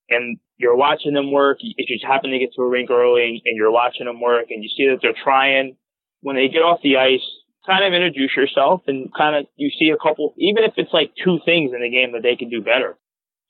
and 0.10 0.38
you're 0.58 0.76
watching 0.76 1.14
them 1.14 1.32
work, 1.32 1.58
if 1.62 1.90
you 1.90 1.98
happen 2.06 2.32
to 2.32 2.40
get 2.40 2.54
to 2.56 2.62
a 2.62 2.68
rink 2.68 2.90
early 2.90 3.42
and 3.46 3.56
you're 3.56 3.72
watching 3.72 4.06
them 4.06 4.20
work 4.22 4.48
and 4.50 4.64
you 4.64 4.70
see 4.70 4.88
that 4.88 5.00
they're 5.02 5.14
trying, 5.24 5.76
when 6.22 6.36
they 6.36 6.50
get 6.50 6.60
off 6.60 6.80
the 6.84 6.98
ice, 6.98 7.26
kind 7.66 7.84
of 7.84 7.94
introduce 7.94 8.36
yourself 8.36 8.82
and 8.88 9.14
kind 9.16 9.36
of 9.36 9.46
you 9.56 9.70
see 9.78 9.90
a 9.90 9.98
couple, 9.98 10.34
even 10.38 10.64
if 10.64 10.74
it's 10.78 10.94
like 10.94 11.12
two 11.24 11.40
things 11.46 11.72
in 11.74 11.82
the 11.82 11.90
game 11.90 12.12
that 12.14 12.24
they 12.24 12.36
can 12.36 12.50
do 12.50 12.62
better, 12.62 12.98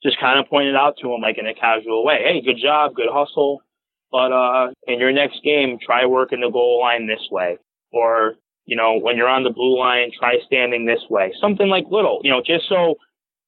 just 0.02 0.20
kind 0.20 0.38
of 0.38 0.48
point 0.48 0.68
it 0.68 0.76
out 0.76 0.96
to 1.00 1.08
them 1.08 1.20
like 1.20 1.38
in 1.38 1.46
a 1.46 1.54
casual 1.54 2.04
way. 2.04 2.20
Hey, 2.24 2.42
good 2.42 2.60
job, 2.62 2.94
good 2.94 3.10
hustle. 3.10 3.62
But 4.10 4.30
uh, 4.32 4.68
in 4.86 5.00
your 5.00 5.12
next 5.12 5.42
game, 5.42 5.78
try 5.84 6.04
working 6.04 6.40
the 6.40 6.50
goal 6.50 6.80
line 6.80 7.06
this 7.06 7.26
way. 7.30 7.56
Or, 7.92 8.34
you 8.66 8.76
know, 8.76 8.98
when 8.98 9.16
you're 9.16 9.28
on 9.28 9.42
the 9.42 9.50
blue 9.50 9.78
line, 9.78 10.10
try 10.18 10.36
standing 10.46 10.84
this 10.84 11.02
way. 11.08 11.32
Something 11.40 11.68
like 11.68 11.84
little, 11.90 12.20
you 12.22 12.30
know, 12.30 12.42
just 12.44 12.68
so 12.68 12.96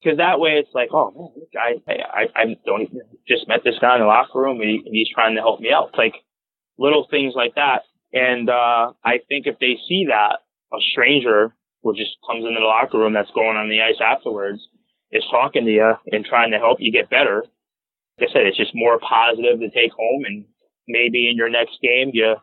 because 0.04 0.18
that 0.18 0.38
way 0.38 0.58
it's 0.60 0.74
like, 0.74 0.90
oh 0.92 1.10
man, 1.16 1.30
this 1.34 1.48
guy, 1.52 1.80
I, 1.88 2.26
I 2.36 2.56
don't 2.66 2.82
even 2.82 3.00
just 3.26 3.48
met 3.48 3.64
this 3.64 3.78
guy 3.80 3.94
in 3.94 4.02
the 4.02 4.06
locker 4.06 4.38
room 4.38 4.60
and, 4.60 4.68
he, 4.68 4.82
and 4.84 4.94
he's 4.94 5.08
trying 5.08 5.34
to 5.36 5.40
help 5.40 5.60
me 5.60 5.72
out. 5.72 5.96
Like 5.96 6.14
little 6.78 7.06
things 7.10 7.32
like 7.34 7.54
that. 7.54 7.82
And 8.12 8.50
uh, 8.50 8.92
I 9.04 9.20
think 9.28 9.46
if 9.46 9.58
they 9.58 9.78
see 9.88 10.06
that 10.08 10.40
a 10.72 10.80
stranger 10.92 11.54
who 11.82 11.94
just 11.94 12.16
comes 12.26 12.44
into 12.44 12.60
the 12.60 12.66
locker 12.66 12.98
room 12.98 13.14
that's 13.14 13.30
going 13.34 13.56
on 13.56 13.68
the 13.68 13.80
ice 13.80 14.00
afterwards 14.00 14.60
is 15.10 15.24
talking 15.30 15.64
to 15.64 15.70
you 15.70 15.94
and 16.12 16.24
trying 16.24 16.50
to 16.50 16.58
help 16.58 16.78
you 16.80 16.92
get 16.92 17.10
better, 17.10 17.44
like 18.20 18.30
I 18.30 18.32
said, 18.32 18.46
it's 18.46 18.56
just 18.56 18.74
more 18.74 18.98
positive 18.98 19.58
to 19.60 19.70
take 19.70 19.92
home 19.92 20.24
and 20.26 20.44
maybe 20.86 21.28
in 21.30 21.36
your 21.36 21.48
next 21.48 21.78
game 21.82 22.10
you 22.12 22.34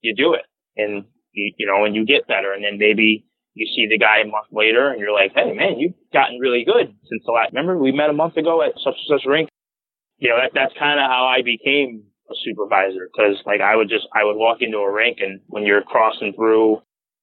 you 0.00 0.14
do 0.14 0.32
it 0.32 0.46
and 0.76 1.04
you, 1.32 1.52
you 1.58 1.66
know 1.66 1.84
and 1.84 1.94
you 1.94 2.06
get 2.06 2.26
better 2.26 2.52
and 2.52 2.64
then 2.64 2.78
maybe 2.78 3.26
you 3.54 3.66
see 3.66 3.86
the 3.88 3.98
guy 3.98 4.20
a 4.20 4.26
month 4.26 4.50
later 4.50 4.90
and 4.90 5.00
you're 5.00 5.14
like, 5.14 5.32
hey 5.34 5.52
man, 5.54 5.78
you've 5.78 5.94
gotten 6.12 6.38
really 6.38 6.64
good 6.64 6.94
since 7.08 7.22
the 7.24 7.32
last. 7.32 7.52
Remember 7.52 7.78
we 7.78 7.92
met 7.92 8.10
a 8.10 8.12
month 8.12 8.36
ago 8.36 8.62
at 8.62 8.74
such 8.82 8.98
and 8.98 9.08
such 9.18 9.26
rink. 9.26 9.48
You 10.18 10.30
know 10.30 10.36
that 10.36 10.52
that's 10.54 10.74
kind 10.78 11.00
of 11.00 11.10
how 11.10 11.26
I 11.26 11.42
became 11.42 12.04
a 12.30 12.34
supervisor 12.44 13.08
because 13.10 13.38
like 13.46 13.60
I 13.60 13.76
would 13.76 13.88
just 13.88 14.06
I 14.12 14.24
would 14.24 14.36
walk 14.36 14.58
into 14.60 14.78
a 14.78 14.92
rink 14.92 15.18
and 15.20 15.40
when 15.46 15.64
you're 15.64 15.82
crossing 15.82 16.32
through, 16.34 16.82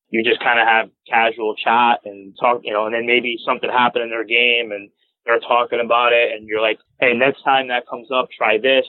you 0.09 0.23
just 0.23 0.41
kind 0.41 0.59
of 0.59 0.67
have 0.67 0.89
casual 1.07 1.55
chat 1.55 1.99
and 2.05 2.35
talk, 2.39 2.61
you 2.63 2.73
know, 2.73 2.85
and 2.85 2.95
then 2.95 3.05
maybe 3.05 3.37
something 3.45 3.69
happened 3.69 4.03
in 4.03 4.09
their 4.09 4.25
game 4.25 4.71
and 4.71 4.89
they're 5.25 5.39
talking 5.39 5.79
about 5.83 6.13
it 6.13 6.31
and 6.31 6.47
you're 6.47 6.61
like, 6.61 6.79
hey, 6.99 7.13
next 7.13 7.43
time 7.43 7.67
that 7.67 7.87
comes 7.87 8.09
up, 8.11 8.29
try 8.35 8.57
this 8.57 8.85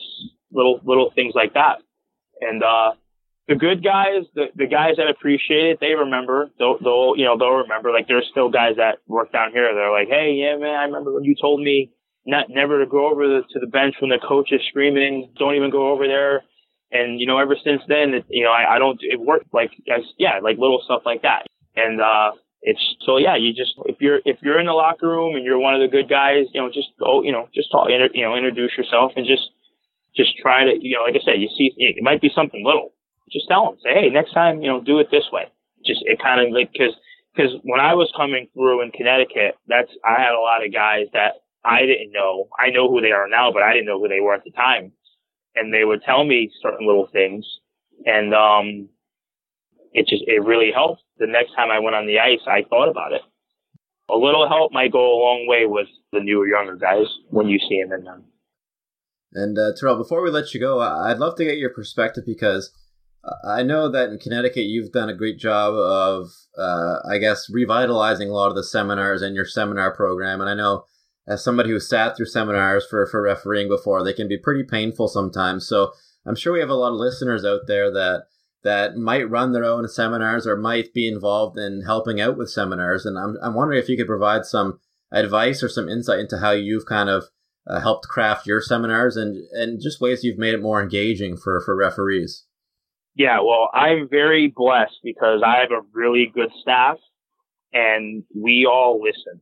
little 0.53 0.81
little 0.85 1.11
things 1.15 1.35
like 1.35 1.55
that. 1.55 1.83
And 2.41 2.63
uh 2.63 2.93
the 3.49 3.57
good 3.57 3.83
guys, 3.83 4.25
the, 4.35 4.47
the 4.55 4.67
guys 4.67 4.97
that 4.97 5.09
appreciate 5.09 5.67
it, 5.67 5.79
they 5.81 5.95
remember. 5.95 6.51
They'll, 6.59 6.79
they'll, 6.79 7.15
you 7.17 7.25
know, 7.25 7.37
they'll 7.37 7.67
remember. 7.67 7.91
Like 7.93 8.07
there's 8.07 8.29
still 8.31 8.51
guys 8.51 8.77
that 8.77 8.99
work 9.07 9.33
down 9.33 9.53
here. 9.53 9.75
They're 9.75 9.91
like, 9.91 10.09
hey, 10.09 10.35
yeah, 10.35 10.57
man, 10.57 10.79
I 10.79 10.85
remember 10.85 11.13
when 11.13 11.25
you 11.25 11.35
told 11.41 11.61
me 11.61 11.93
not 12.25 12.47
never 12.49 12.79
to 12.85 12.87
go 12.89 13.11
over 13.11 13.27
the, 13.27 13.43
to 13.51 13.59
the 13.59 13.67
bench 13.67 13.97
when 14.01 14.11
the 14.11 14.19
coach 14.19 14.53
is 14.53 14.61
screaming. 14.69 15.33
Don't 15.39 15.57
even 15.57 15.71
go 15.71 15.91
over 15.91 16.07
there. 16.07 16.43
And 16.93 17.19
you 17.19 17.27
know, 17.27 17.39
ever 17.39 17.57
since 17.65 17.83
then, 17.89 18.15
it, 18.15 18.27
you 18.29 18.45
know, 18.45 18.53
I, 18.53 18.77
I 18.77 18.79
don't. 18.79 18.99
It 19.01 19.19
worked 19.19 19.53
like, 19.53 19.73
as, 19.93 20.05
yeah, 20.19 20.39
like 20.43 20.59
little 20.59 20.81
stuff 20.85 21.03
like 21.05 21.23
that. 21.23 21.47
And 21.75 22.01
uh, 22.01 22.33
it's 22.61 22.97
so 23.05 23.17
yeah. 23.17 23.35
You 23.35 23.53
just 23.55 23.73
if 23.87 23.97
you're 23.99 24.21
if 24.25 24.37
you're 24.43 24.61
in 24.61 24.67
the 24.67 24.73
locker 24.73 25.09
room 25.09 25.35
and 25.35 25.45
you're 25.45 25.59
one 25.59 25.75
of 25.75 25.81
the 25.81 25.89
good 25.89 26.09
guys, 26.09 26.47
you 26.53 26.61
know, 26.61 26.69
just 26.69 26.89
go, 27.01 27.23
you 27.23 27.33
know, 27.33 27.49
just 27.55 27.73
talk, 27.73 27.89
you 27.89 28.23
know, 28.23 28.37
introduce 28.37 28.77
yourself 28.77 29.13
and 29.17 29.27
just 29.27 29.49
just 30.15 30.37
try 30.37 30.65
to, 30.65 30.73
you 30.79 30.95
know, 30.95 31.03
like 31.03 31.17
I 31.17 31.25
said, 31.25 31.41
you 31.41 31.49
see, 31.57 31.73
it 31.79 32.03
might 32.03 32.21
be 32.21 32.31
something 32.35 32.63
little 32.63 32.93
just 33.33 33.49
tell 33.49 33.65
them, 33.67 33.79
say, 33.83 33.95
hey, 33.95 34.09
next 34.11 34.33
time, 34.33 34.63
you 34.63 34.69
know, 34.69 34.81
do 34.81 34.99
it 34.99 35.09
this 35.11 35.25
way. 35.33 35.47
Just 35.85 36.03
it 36.05 36.21
kind 36.23 36.41
of 36.41 36.53
like 36.53 36.71
because 36.73 36.95
because 37.35 37.53
when 37.63 37.81
I 37.81 37.95
was 37.95 38.13
coming 38.17 38.49
through 38.55 38.83
in 38.83 38.91
Connecticut, 38.93 39.57
that's 39.67 39.91
I 40.05 40.21
had 40.21 40.35
a 40.35 40.41
lot 40.41 40.65
of 40.65 40.73
guys 40.73 41.07
that 41.13 41.43
I 41.65 41.87
didn't 41.87 42.13
know. 42.13 42.49
I 42.59 42.71
know 42.71 42.89
who 42.89 43.01
they 43.01 43.13
are 43.13 43.29
now, 43.29 43.53
but 43.53 43.63
I 43.63 43.73
didn't 43.73 43.87
know 43.87 43.99
who 43.99 44.09
they 44.09 44.21
were 44.21 44.35
at 44.35 44.45
the 44.45 44.51
time, 44.51 44.93
and 45.55 45.73
they 45.73 45.85
would 45.85 46.03
tell 46.03 46.25
me 46.25 46.51
certain 46.63 46.87
little 46.87 47.09
things, 47.13 47.45
and 48.05 48.35
um, 48.35 48.89
it 49.93 50.07
just 50.07 50.23
it 50.27 50.45
really 50.45 50.71
helped 50.73 51.03
the 51.23 51.27
next 51.27 51.55
time 51.55 51.71
I 51.71 51.79
went 51.79 51.95
on 51.97 52.07
the 52.07 52.19
ice, 52.19 52.41
I 52.47 52.65
thought 52.69 52.89
about 52.89 53.13
it. 53.13 53.23
A 54.11 54.17
little 54.17 54.49
help 54.49 54.73
might 54.73 54.93
go 54.93 55.01
a 55.01 55.23
long 55.23 55.47
way 55.47 55.67
with 55.67 55.87
the 56.13 56.21
newer, 56.21 56.47
younger 56.47 56.77
guys 56.77 57.07
when 57.31 57.49
you 57.49 57.59
see 57.59 57.81
them 57.81 57.93
in 57.93 58.05
them. 58.05 58.25
And 59.33 59.57
uh, 59.57 59.73
Terrell, 59.79 59.97
before 59.97 60.23
we 60.23 60.31
let 60.31 60.53
you 60.53 60.61
go, 60.61 60.81
I'd 60.81 61.19
love 61.19 61.37
to 61.37 61.45
get 61.45 61.57
your 61.57 61.71
perspective 61.71 62.25
because 62.27 62.71
I 63.45 63.63
know 63.63 63.91
that 63.91 64.11
in 64.11 64.19
Connecticut 64.19 64.65
you've 64.65 64.93
done 64.93 65.09
a 65.09 65.15
great 65.15 65.39
job 65.39 65.75
of, 65.75 66.31
uh, 66.59 66.99
I 67.09 67.19
guess, 67.19 67.49
revitalizing 67.49 68.29
a 68.29 68.33
lot 68.33 68.49
of 68.49 68.57
the 68.57 68.65
seminars 68.65 69.23
in 69.23 69.35
your 69.35 69.45
seminar 69.45 69.95
program. 69.95 70.41
And 70.41 70.51
I 70.51 70.55
know 70.55 70.85
as 71.27 71.45
somebody 71.45 71.71
who 71.71 71.79
sat 71.79 72.17
through 72.17 72.27
seminars 72.27 72.85
for, 72.89 73.07
for 73.07 73.23
refereeing 73.23 73.69
before, 73.69 74.03
they 74.03 74.13
can 74.13 74.27
be 74.27 74.39
pretty 74.39 74.65
painful 74.65 75.07
sometimes. 75.07 75.69
So 75.69 75.93
I'm 76.27 76.35
sure 76.35 76.53
we 76.53 76.61
have 76.61 76.69
a 76.69 76.75
lot 76.75 76.93
of 76.93 76.99
listeners 76.99 77.45
out 77.45 77.63
there 77.67 77.93
that 77.93 78.25
that 78.65 78.97
might 78.97 79.29
run 79.29 79.53
their 79.53 79.65
own 79.65 79.89
seminars 79.89 80.47
or 80.47 80.57
might 80.57 80.95
be 80.95 81.09
involved 81.09 81.59
in 81.59 81.83
helping 81.83 82.21
out 82.21 82.37
with 82.37 82.51
seminars. 82.51 83.05
And 83.05 83.19
I'm, 83.19 83.37
I'm 83.43 83.55
wondering 83.55 83.81
if 83.81 83.89
you 83.89 83.97
could 83.97 84.07
provide 84.07 84.45
some 84.45 84.79
advice 85.11 85.63
or 85.63 85.69
some 85.69 85.89
insight 85.89 86.21
into 86.21 86.39
how 86.39 86.53
you've 86.53 86.87
kind 86.87 87.09
of 87.09 87.25
uh, 87.67 87.81
helped 87.81 88.07
craft 88.07 88.47
your 88.47 88.61
seminars 88.61 89.17
and, 89.17 89.37
and 89.53 89.81
just 89.81 90.01
ways 90.01 90.23
you've 90.23 90.39
made 90.39 90.55
it 90.55 90.63
more 90.63 90.81
engaging 90.81 91.37
for, 91.37 91.61
for 91.61 91.77
referees. 91.77 92.45
Yeah, 93.15 93.41
well, 93.41 93.69
I'm 93.75 94.09
very 94.09 94.49
blessed 94.49 95.01
because 95.05 95.43
I 95.45 95.61
have 95.61 95.71
a 95.71 95.83
really 95.93 96.31
good 96.35 96.51
staff 96.63 96.97
and 97.73 98.25
we 98.35 98.67
all 98.67 99.03
listen. 99.03 99.41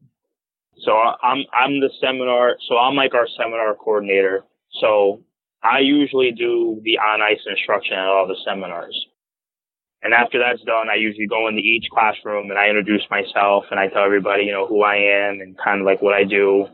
So 0.78 0.92
I'm, 0.92 1.44
I'm 1.52 1.80
the 1.80 1.90
seminar, 2.00 2.56
so 2.68 2.76
I'm 2.78 2.96
like 2.96 3.14
our 3.14 3.28
seminar 3.36 3.74
coordinator. 3.74 4.44
So 4.80 5.22
I 5.62 5.80
usually 5.80 6.32
do 6.32 6.80
the 6.84 6.98
on 6.98 7.22
ice 7.22 7.40
instruction 7.48 7.94
at 7.94 8.06
all 8.06 8.26
the 8.26 8.36
seminars. 8.44 9.06
And 10.02 10.14
after 10.14 10.38
that's 10.38 10.62
done, 10.62 10.88
I 10.88 10.94
usually 10.94 11.26
go 11.26 11.46
into 11.48 11.60
each 11.60 11.84
classroom 11.92 12.50
and 12.50 12.58
I 12.58 12.68
introduce 12.68 13.02
myself 13.10 13.64
and 13.70 13.78
I 13.78 13.88
tell 13.88 14.04
everybody, 14.04 14.44
you 14.44 14.52
know, 14.52 14.66
who 14.66 14.82
I 14.82 14.96
am 14.96 15.40
and 15.40 15.58
kind 15.58 15.80
of 15.80 15.86
like 15.86 16.00
what 16.00 16.14
I 16.14 16.24
do. 16.24 16.66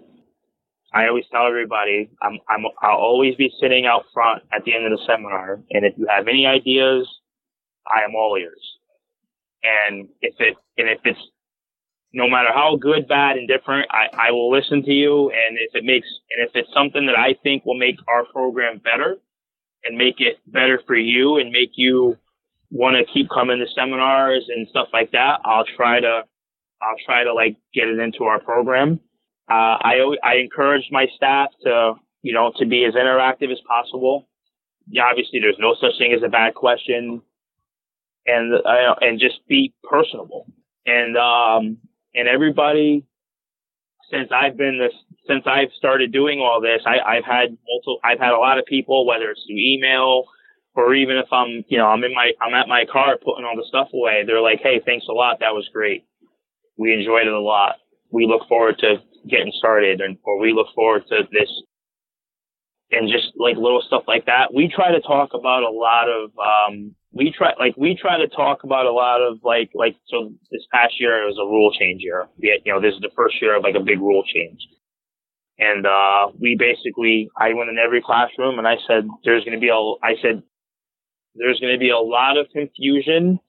I 0.92 1.09
always 1.09 1.25
tell 1.31 1.46
everybody 1.46 2.11
I'm, 2.22 2.38
I'm, 2.49 2.64
I'll 2.81 2.96
always 2.99 3.35
be 3.35 3.53
sitting 3.61 3.87
out 3.87 4.05
front 4.14 4.42
at 4.53 4.64
the 4.64 4.75
end 4.75 4.87
of 4.87 4.99
the 4.99 5.05
seminar. 5.07 5.61
And 5.70 5.85
if 5.85 5.94
you 5.99 6.07
have 6.09 6.29
any 6.29 6.46
ideas, 6.46 7.09
I 7.87 8.05
am 8.05 8.14
all 8.14 8.37
ears. 8.38 8.62
And 9.62 10.09
if 10.20 10.35
it, 10.38 10.57
and 10.79 10.88
if 10.88 11.01
it's, 11.05 11.18
no 12.12 12.29
matter 12.29 12.49
how 12.55 12.77
good, 12.77 13.09
bad, 13.09 13.37
and 13.37 13.49
different, 13.49 13.88
I, 13.90 14.29
I 14.29 14.31
will 14.31 14.51
listen 14.51 14.83
to 14.85 14.92
you. 14.92 15.31
And 15.31 15.59
if 15.59 15.75
it 15.75 15.85
makes, 15.85 16.07
and 16.31 16.49
if 16.49 16.55
it's 16.55 16.72
something 16.72 17.07
that 17.07 17.18
I 17.18 17.35
think 17.42 17.66
will 17.66 17.79
make 17.79 17.96
our 18.09 18.25
program 18.25 18.79
better 18.79 19.16
and 19.85 19.99
make 19.99 20.20
it 20.20 20.38
better 20.46 20.81
for 20.87 20.96
you 20.96 21.37
and 21.38 21.51
make 21.51 21.72
you 21.75 22.16
want 22.70 22.96
to 22.96 23.12
keep 23.12 23.29
coming 23.29 23.59
to 23.59 23.66
seminars 23.75 24.46
and 24.49 24.66
stuff 24.68 24.88
like 24.92 25.12
that, 25.12 25.40
I'll 25.44 25.66
try 25.77 26.01
to, 26.01 26.22
I'll 26.81 26.96
try 27.05 27.25
to 27.25 27.35
like 27.35 27.57
get 27.75 27.88
it 27.88 27.99
into 27.99 28.25
our 28.25 28.40
program. 28.40 29.01
Uh, 29.48 29.78
I, 29.80 30.16
I 30.24 30.35
encourage 30.37 30.88
my 30.90 31.06
staff 31.14 31.50
to, 31.62 31.94
you 32.22 32.32
know, 32.32 32.52
to 32.59 32.66
be 32.66 32.85
as 32.85 32.94
interactive 32.94 33.52
as 33.52 33.59
possible. 33.66 34.28
Yeah, 34.88 35.04
obviously 35.04 35.40
there's 35.40 35.59
no 35.59 35.74
such 35.80 35.98
thing 35.98 36.12
as 36.12 36.22
a 36.24 36.28
bad 36.28 36.54
question 36.54 37.22
and, 38.26 38.54
uh, 38.54 38.94
and 39.00 39.20
just 39.20 39.46
be 39.48 39.72
personable. 39.88 40.46
And, 40.85 41.16
um, 41.16 41.78
and 42.14 42.28
everybody, 42.28 43.04
since 44.11 44.30
I've 44.32 44.56
been 44.56 44.78
this, 44.78 44.94
since 45.28 45.44
I've 45.46 45.70
started 45.76 46.12
doing 46.12 46.40
all 46.40 46.61
this, 46.61 46.82
I, 46.87 46.98
I've 46.98 47.24
had 47.24 47.56
multiple, 47.68 47.98
I've 48.04 48.18
had 48.18 48.32
a 48.32 48.38
lot 48.38 48.59
of 48.59 48.66
people, 48.66 49.06
whether 49.06 49.30
it's 49.30 49.42
through 49.46 49.59
email, 49.59 50.24
or 50.74 50.94
even 50.94 51.16
if 51.16 51.26
I'm, 51.32 51.64
you 51.68 51.78
know, 51.78 51.87
I'm 51.87 52.04
in 52.04 52.14
my, 52.14 52.32
I'm 52.40 52.54
at 52.54 52.68
my 52.68 52.85
car 52.90 53.16
putting 53.16 53.44
all 53.44 53.56
the 53.56 53.66
stuff 53.68 53.88
away. 53.94 54.24
They're 54.26 54.40
like, 54.40 54.61
Hey, 54.62 54.80
thanks 54.85 55.06
a 55.09 55.12
lot. 55.12 55.40
That 55.40 55.54
was 55.54 55.68
great. 55.72 56.04
We 56.76 56.92
enjoyed 56.92 57.26
it 57.26 57.32
a 57.32 57.40
lot. 57.40 57.76
We 58.11 58.26
look 58.26 58.46
forward 58.48 58.78
to 58.80 58.96
getting 59.29 59.53
started 59.59 60.01
and, 60.01 60.19
or 60.25 60.39
we 60.39 60.53
look 60.53 60.69
forward 60.75 61.05
to 61.09 61.23
this 61.33 61.51
and 62.91 63.11
just 63.11 63.33
like 63.37 63.57
little 63.57 63.83
stuff 63.87 64.05
like 64.07 64.27
that. 64.27 64.55
We 64.55 64.69
try 64.69 64.93
to 64.93 65.01
talk 65.01 65.31
about 65.35 65.62
a 65.62 65.71
lot 65.71 66.09
of, 66.09 66.31
um, 66.39 66.95
we 67.12 67.33
try, 67.37 67.53
like, 67.59 67.77
we 67.77 67.97
try 67.97 68.19
to 68.19 68.29
talk 68.29 68.62
about 68.62 68.87
a 68.87 68.93
lot 68.93 69.21
of 69.21 69.39
like, 69.43 69.71
like, 69.75 69.97
so 70.09 70.33
this 70.53 70.65
past 70.73 70.95
year 71.01 71.23
it 71.23 71.27
was 71.27 71.39
a 71.41 71.47
rule 71.47 71.73
change 71.73 72.03
year. 72.03 72.29
We 72.39 72.61
you 72.65 72.73
know, 72.73 72.81
this 72.81 72.95
is 72.95 73.01
the 73.01 73.11
first 73.17 73.41
year 73.43 73.57
of 73.57 73.65
like 73.65 73.75
a 73.75 73.81
big 73.81 73.99
rule 73.99 74.23
change. 74.23 74.61
And, 75.59 75.87
uh, 75.87 76.29
we 76.39 76.57
basically, 76.59 77.31
I 77.37 77.55
went 77.55 77.71
in 77.71 77.79
every 77.79 78.03
classroom 78.03 78.59
and 78.59 78.69
I 78.69 78.77
said, 78.87 79.09
there's 79.25 79.45
going 79.45 79.57
to 79.57 79.61
be 79.61 79.71
a, 79.71 79.81
I 80.05 80.15
said, 80.23 80.43
there's 81.35 81.61
going 81.61 81.73
to 81.73 81.79
be 81.79 81.91
a 81.91 81.99
lot 81.99 82.37
of 82.37 82.47
confusion 82.53 83.41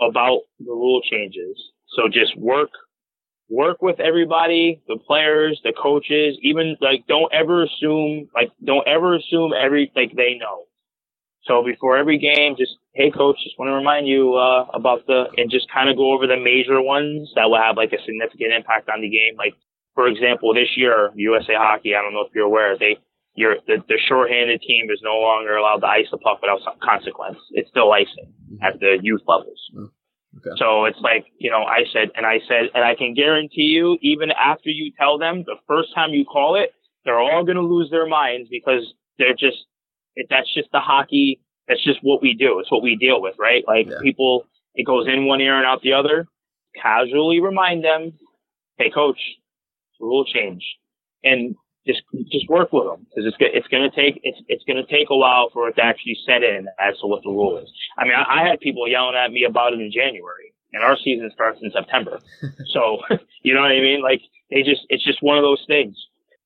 about 0.00 0.40
the 0.58 0.72
rule 0.72 1.02
changes. 1.10 1.58
So 1.96 2.08
just 2.08 2.36
work, 2.38 2.70
work 3.50 3.82
with 3.82 3.98
everybody, 3.98 4.80
the 4.86 4.96
players, 4.96 5.60
the 5.64 5.72
coaches, 5.72 6.38
even 6.40 6.76
like 6.80 7.06
don't 7.08 7.32
ever 7.34 7.64
assume, 7.64 8.28
like 8.34 8.50
don't 8.64 8.86
ever 8.86 9.16
assume 9.16 9.52
every, 9.52 9.92
like 9.94 10.14
they 10.16 10.38
know. 10.38 10.64
So 11.42 11.64
before 11.64 11.96
every 11.96 12.18
game, 12.18 12.54
just, 12.56 12.76
hey 12.94 13.10
coach, 13.10 13.36
just 13.42 13.58
want 13.58 13.70
to 13.70 13.74
remind 13.74 14.06
you, 14.06 14.34
uh, 14.34 14.66
about 14.72 15.06
the, 15.06 15.24
and 15.36 15.50
just 15.50 15.70
kind 15.72 15.90
of 15.90 15.96
go 15.96 16.12
over 16.12 16.26
the 16.26 16.36
major 16.36 16.80
ones 16.80 17.32
that 17.34 17.50
will 17.50 17.60
have 17.60 17.76
like 17.76 17.92
a 17.92 18.02
significant 18.06 18.52
impact 18.52 18.88
on 18.88 19.00
the 19.00 19.10
game. 19.10 19.36
Like, 19.36 19.54
for 19.94 20.06
example, 20.06 20.54
this 20.54 20.76
year, 20.76 21.10
USA 21.16 21.54
Hockey, 21.56 21.96
I 21.96 22.02
don't 22.02 22.14
know 22.14 22.22
if 22.22 22.32
you're 22.34 22.46
aware, 22.46 22.78
they, 22.78 22.98
you're, 23.34 23.56
the, 23.66 23.82
the 23.88 23.98
shorthanded 24.06 24.62
team 24.62 24.90
is 24.90 25.00
no 25.02 25.18
longer 25.18 25.56
allowed 25.56 25.80
to 25.80 25.86
ice 25.86 26.06
the 26.10 26.18
puck 26.18 26.40
without 26.40 26.60
some 26.62 26.78
consequence. 26.78 27.38
It's 27.50 27.68
still 27.70 27.90
icing 27.90 28.30
mm-hmm. 28.46 28.62
at 28.62 28.78
the 28.78 28.98
youth 29.02 29.22
levels. 29.26 29.58
Oh, 29.76 29.90
okay. 30.40 30.56
So 30.56 30.84
it's 30.84 30.98
like, 31.00 31.26
you 31.38 31.50
know, 31.50 31.62
I 31.62 31.84
said, 31.92 32.10
and 32.16 32.26
I 32.26 32.40
said, 32.48 32.70
and 32.74 32.84
I 32.84 32.94
can 32.94 33.14
guarantee 33.14 33.70
you, 33.70 33.98
even 34.02 34.30
after 34.30 34.70
you 34.70 34.92
tell 34.98 35.18
them 35.18 35.44
the 35.46 35.56
first 35.66 35.94
time 35.94 36.10
you 36.10 36.24
call 36.24 36.56
it, 36.56 36.72
they're 37.04 37.20
all 37.20 37.44
going 37.44 37.56
to 37.56 37.62
lose 37.62 37.90
their 37.90 38.06
minds 38.06 38.48
because 38.50 38.94
they're 39.18 39.32
just, 39.32 39.58
it, 40.16 40.26
that's 40.28 40.52
just 40.52 40.68
the 40.72 40.80
hockey. 40.80 41.40
That's 41.68 41.82
just 41.84 42.00
what 42.02 42.20
we 42.20 42.34
do. 42.34 42.58
It's 42.58 42.70
what 42.70 42.82
we 42.82 42.96
deal 42.96 43.22
with, 43.22 43.36
right? 43.38 43.62
Like 43.66 43.88
yeah. 43.88 43.98
people, 44.02 44.46
it 44.74 44.84
goes 44.84 45.06
in 45.06 45.26
one 45.26 45.40
ear 45.40 45.56
and 45.56 45.66
out 45.66 45.82
the 45.82 45.92
other. 45.92 46.26
Casually 46.80 47.40
remind 47.40 47.84
them, 47.84 48.12
hey, 48.76 48.90
coach, 48.90 49.18
rule 50.00 50.24
change. 50.24 50.64
And 51.22 51.54
just 51.90 52.02
just 52.30 52.48
work 52.48 52.72
with 52.72 52.84
them 52.84 53.06
because 53.08 53.26
it's 53.26 53.36
it's 53.40 53.68
going 53.68 53.88
to 53.88 53.94
take 53.94 54.20
it's 54.22 54.38
it's 54.48 54.64
going 54.64 54.76
to 54.76 54.86
take 54.90 55.08
a 55.10 55.16
while 55.16 55.50
for 55.52 55.68
it 55.68 55.74
to 55.76 55.82
actually 55.84 56.16
set 56.26 56.42
in 56.42 56.66
as 56.78 56.98
to 57.00 57.06
what 57.06 57.22
the 57.22 57.30
rule 57.30 57.58
is. 57.58 57.70
I 57.98 58.04
mean, 58.04 58.14
I, 58.14 58.42
I 58.42 58.48
had 58.48 58.60
people 58.60 58.88
yelling 58.88 59.16
at 59.16 59.32
me 59.32 59.44
about 59.44 59.72
it 59.72 59.80
in 59.80 59.90
January, 59.92 60.54
and 60.72 60.82
our 60.82 60.96
season 60.96 61.30
starts 61.34 61.58
in 61.62 61.70
September. 61.70 62.20
so 62.72 62.98
you 63.42 63.54
know 63.54 63.62
what 63.62 63.72
I 63.72 63.80
mean? 63.80 64.02
Like 64.02 64.20
they 64.50 64.62
just 64.62 64.82
it's 64.88 65.04
just 65.04 65.22
one 65.22 65.38
of 65.38 65.42
those 65.42 65.64
things. 65.66 65.96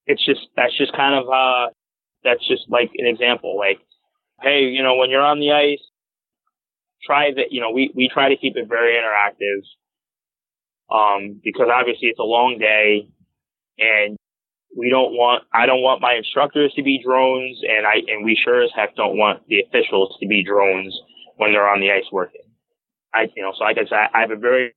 It's 0.06 0.24
just 0.24 0.40
that's 0.56 0.76
just 0.76 0.92
kind 0.92 1.14
of 1.14 1.28
uh 1.28 1.72
that's 2.22 2.46
just 2.46 2.64
like 2.68 2.90
an 2.96 3.06
example. 3.06 3.56
Like, 3.56 3.80
hey, 4.42 4.64
you 4.64 4.82
know, 4.82 4.96
when 4.96 5.10
you're 5.10 5.24
on 5.24 5.40
the 5.40 5.52
ice, 5.52 5.84
try 7.04 7.30
that. 7.36 7.52
You 7.52 7.60
know, 7.60 7.70
we 7.70 7.92
we 7.94 8.08
try 8.12 8.28
to 8.28 8.36
keep 8.36 8.56
it 8.56 8.68
very 8.68 8.94
interactive. 8.94 9.62
Um, 10.92 11.40
because 11.42 11.68
obviously 11.72 12.08
it's 12.08 12.18
a 12.18 12.22
long 12.22 12.58
day 12.58 13.08
and 13.78 14.18
we 14.76 14.90
don't 14.90 15.12
want 15.12 15.44
I 15.52 15.66
don't 15.66 15.82
want 15.82 16.00
my 16.00 16.14
instructors 16.14 16.72
to 16.74 16.82
be 16.82 17.00
drones 17.02 17.60
and 17.62 17.86
I 17.86 18.02
and 18.08 18.24
we 18.24 18.36
sure 18.42 18.62
as 18.62 18.70
heck 18.74 18.96
don't 18.96 19.16
want 19.16 19.46
the 19.48 19.60
officials 19.60 20.16
to 20.20 20.26
be 20.26 20.42
drones 20.42 20.98
when 21.36 21.52
they're 21.52 21.68
on 21.68 21.80
the 21.80 21.92
ice 21.92 22.10
working. 22.12 22.42
I 23.12 23.28
you 23.36 23.42
know, 23.42 23.52
so 23.56 23.64
like 23.64 23.78
I 23.78 23.84
said, 23.84 24.10
I 24.12 24.20
have 24.20 24.30
a 24.30 24.36
very, 24.36 24.74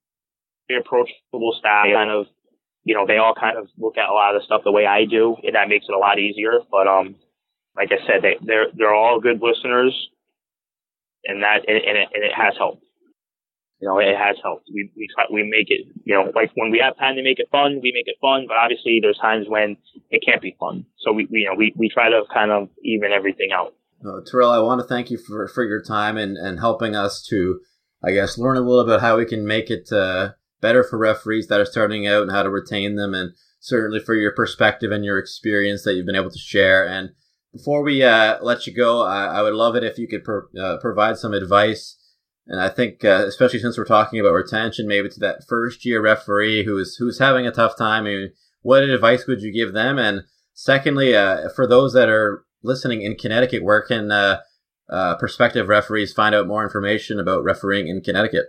very 0.68 0.82
approachable 0.82 1.56
staff 1.60 1.86
kind 1.86 2.12
of 2.12 2.28
you 2.84 2.96
know, 2.96 3.06
they 3.06 3.18
all 3.18 3.36
kind 3.36 3.58
of 3.58 3.68
look 3.78 3.98
at 3.98 4.10
a 4.10 4.14
lot 4.14 4.34
of 4.34 4.42
the 4.42 4.46
stuff 4.46 4.62
the 4.64 4.72
way 4.72 4.86
I 4.86 5.06
do 5.06 5.36
and 5.44 5.56
that 5.56 5.70
makes 5.70 5.86
it 5.90 5.96
a 5.96 6.00
lot 6.00 6.20
easier. 6.20 6.60
But 6.70 6.88
um 6.88 7.16
like 7.76 7.92
I 7.92 8.06
said, 8.06 8.22
they 8.22 8.38
they're 8.42 8.68
they're 8.76 8.96
all 8.96 9.20
good 9.20 9.42
listeners 9.42 9.94
and 11.26 11.42
that 11.44 11.66
and 11.68 11.78
it, 11.78 12.10
and 12.14 12.24
it 12.24 12.34
has 12.36 12.54
helped 12.58 12.84
you 13.80 13.88
know, 13.88 14.00
it 14.00 14.18
has 14.18 14.38
helped. 14.42 14.70
We, 14.74 14.92
we 14.96 15.08
try, 15.14 15.26
we 15.32 15.44
make 15.44 15.70
it, 15.70 15.88
you 16.04 16.16
know, 16.16 16.32
like 16.34 16.52
when 16.56 16.72
we 16.72 16.80
have 16.80 16.98
time 16.98 17.16
to 17.16 17.24
make 17.24 17.40
it 17.40 17.48
fun, 17.52 17.80
we 17.84 17.92
make 17.94 18.08
it 18.08 18.18
fun, 18.20 18.46
but 18.48 18.58
obviously 18.58 19.00
there's 19.02 19.20
times 19.20 19.46
when 19.48 19.78
it 20.10 20.24
can't 20.26 20.42
be 20.42 20.56
fun. 20.60 20.86
So 21.00 21.14
we, 21.14 21.28
we 21.30 21.40
you 21.40 21.50
know, 21.50 21.56
we, 21.56 21.74
we 21.78 21.90
try 21.90 22.10
to 22.10 22.24
kind 22.34 22.52
of 22.52 22.70
even 22.84 23.12
everything 23.12 23.50
out. 23.54 23.76
Uh, 24.06 24.22
Terrell, 24.26 24.52
I 24.52 24.60
want 24.60 24.82
to 24.82 24.88
thank 24.88 25.12
you 25.12 25.18
for, 25.18 25.48
for 25.48 25.64
your 25.64 25.82
time 25.82 26.18
and, 26.18 26.38
and 26.38 26.60
helping 26.60 26.96
us 26.96 27.26
to, 27.30 27.60
I 28.04 28.12
guess, 28.12 28.38
learn 28.38 28.58
a 28.58 28.62
little 28.62 28.86
bit 28.86 29.02
how 29.02 29.18
we 29.18 29.26
can 29.26 29.46
make 29.46 29.70
it 29.70 29.92
uh, 29.92 30.32
better 30.62 30.84
for 30.84 30.98
referees 30.98 31.48
that 31.48 31.60
are 31.60 31.66
starting 31.66 32.08
out 32.08 32.24
and 32.24 32.32
how 32.32 32.44
to 32.44 32.50
retain 32.50 32.96
them, 32.96 33.14
and 33.14 33.34
certainly 33.60 34.00
for 34.00 34.16
your 34.16 34.32
perspective 34.32 34.92
and 34.92 35.04
your 35.04 35.18
experience 35.18 35.84
that 35.84 35.94
you've 35.94 36.06
been 36.06 36.16
able 36.16 36.32
to 36.32 36.40
share. 36.40 36.88
And 36.88 37.12
before 37.54 37.84
we 37.84 38.04
uh, 38.04 38.38
let 38.42 38.68
you 38.68 38.74
go, 38.76 39.02
I, 39.02 39.26
I, 39.26 39.42
would 39.42 39.54
love 39.54 39.76
it 39.76 39.84
if 39.84 39.98
you 39.98 40.08
could 40.08 40.24
pro- 40.24 40.50
uh, 40.60 40.78
provide 40.80 41.18
some 41.18 41.34
advice 41.34 41.98
and 42.48 42.62
I 42.62 42.70
think, 42.70 43.04
uh, 43.04 43.26
especially 43.28 43.60
since 43.60 43.78
we're 43.78 43.86
talking 43.86 44.20
about 44.20 44.34
retention, 44.34 44.88
maybe 44.88 45.10
to 45.10 45.20
that 45.20 45.46
first 45.48 45.86
year 45.86 46.02
referee 46.02 46.66
who's 46.66 46.96
who's 46.96 47.20
having 47.20 47.46
a 47.46 47.52
tough 47.52 47.78
time, 47.78 48.04
I 48.04 48.10
mean, 48.10 48.32
what 48.62 48.84
advice 48.84 49.28
would 49.28 49.42
you 49.42 49.52
give 49.52 49.74
them? 49.74 50.00
And 50.00 50.24
secondly, 50.54 51.16
uh, 51.16 51.50
for 51.50 51.68
those 51.68 51.94
that 51.94 52.10
are 52.10 52.44
listening 52.64 53.02
in 53.02 53.16
Connecticut, 53.16 53.64
where 53.64 53.82
can 53.82 54.12
uh, 54.12 54.40
uh 54.90 55.16
prospective 55.18 55.68
referees 55.68 56.14
find 56.14 56.34
out 56.34 56.48
more 56.48 56.64
information 56.64 57.20
about 57.20 57.44
refereeing 57.44 57.88
in 57.88 58.02
Connecticut? 58.02 58.48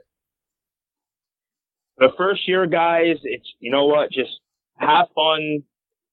the 1.98 2.08
first 2.16 2.46
year 2.48 2.66
guys, 2.66 3.16
it's 3.24 3.52
you 3.58 3.70
know 3.70 3.86
what, 3.86 4.10
just 4.10 4.40
have 4.76 5.06
fun, 5.14 5.64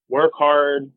work 0.09 0.31
hard, 0.33 0.91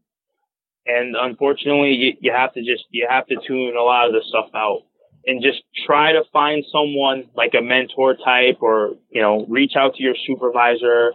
and 0.87 1.15
unfortunately, 1.17 1.93
you, 1.93 2.13
you 2.21 2.33
have 2.33 2.55
to 2.55 2.61
just 2.61 2.85
you 2.91 3.07
have 3.09 3.27
to 3.27 3.37
tune 3.47 3.77
a 3.77 3.83
lot 3.83 4.07
of 4.07 4.13
the 4.13 4.23
stuff 4.29 4.49
out 4.55 4.83
and 5.29 5.43
just 5.43 5.63
try 5.87 6.13
to 6.13 6.23
find 6.33 6.65
someone 6.73 7.31
like 7.37 7.53
a 7.57 7.63
mentor 7.63 8.17
type 8.17 8.59
or 8.61 8.97
you 9.11 9.23
know 9.23 9.47
reach 9.49 9.75
out 9.77 9.95
to 9.95 10.03
your 10.03 10.17
supervisor 10.27 11.13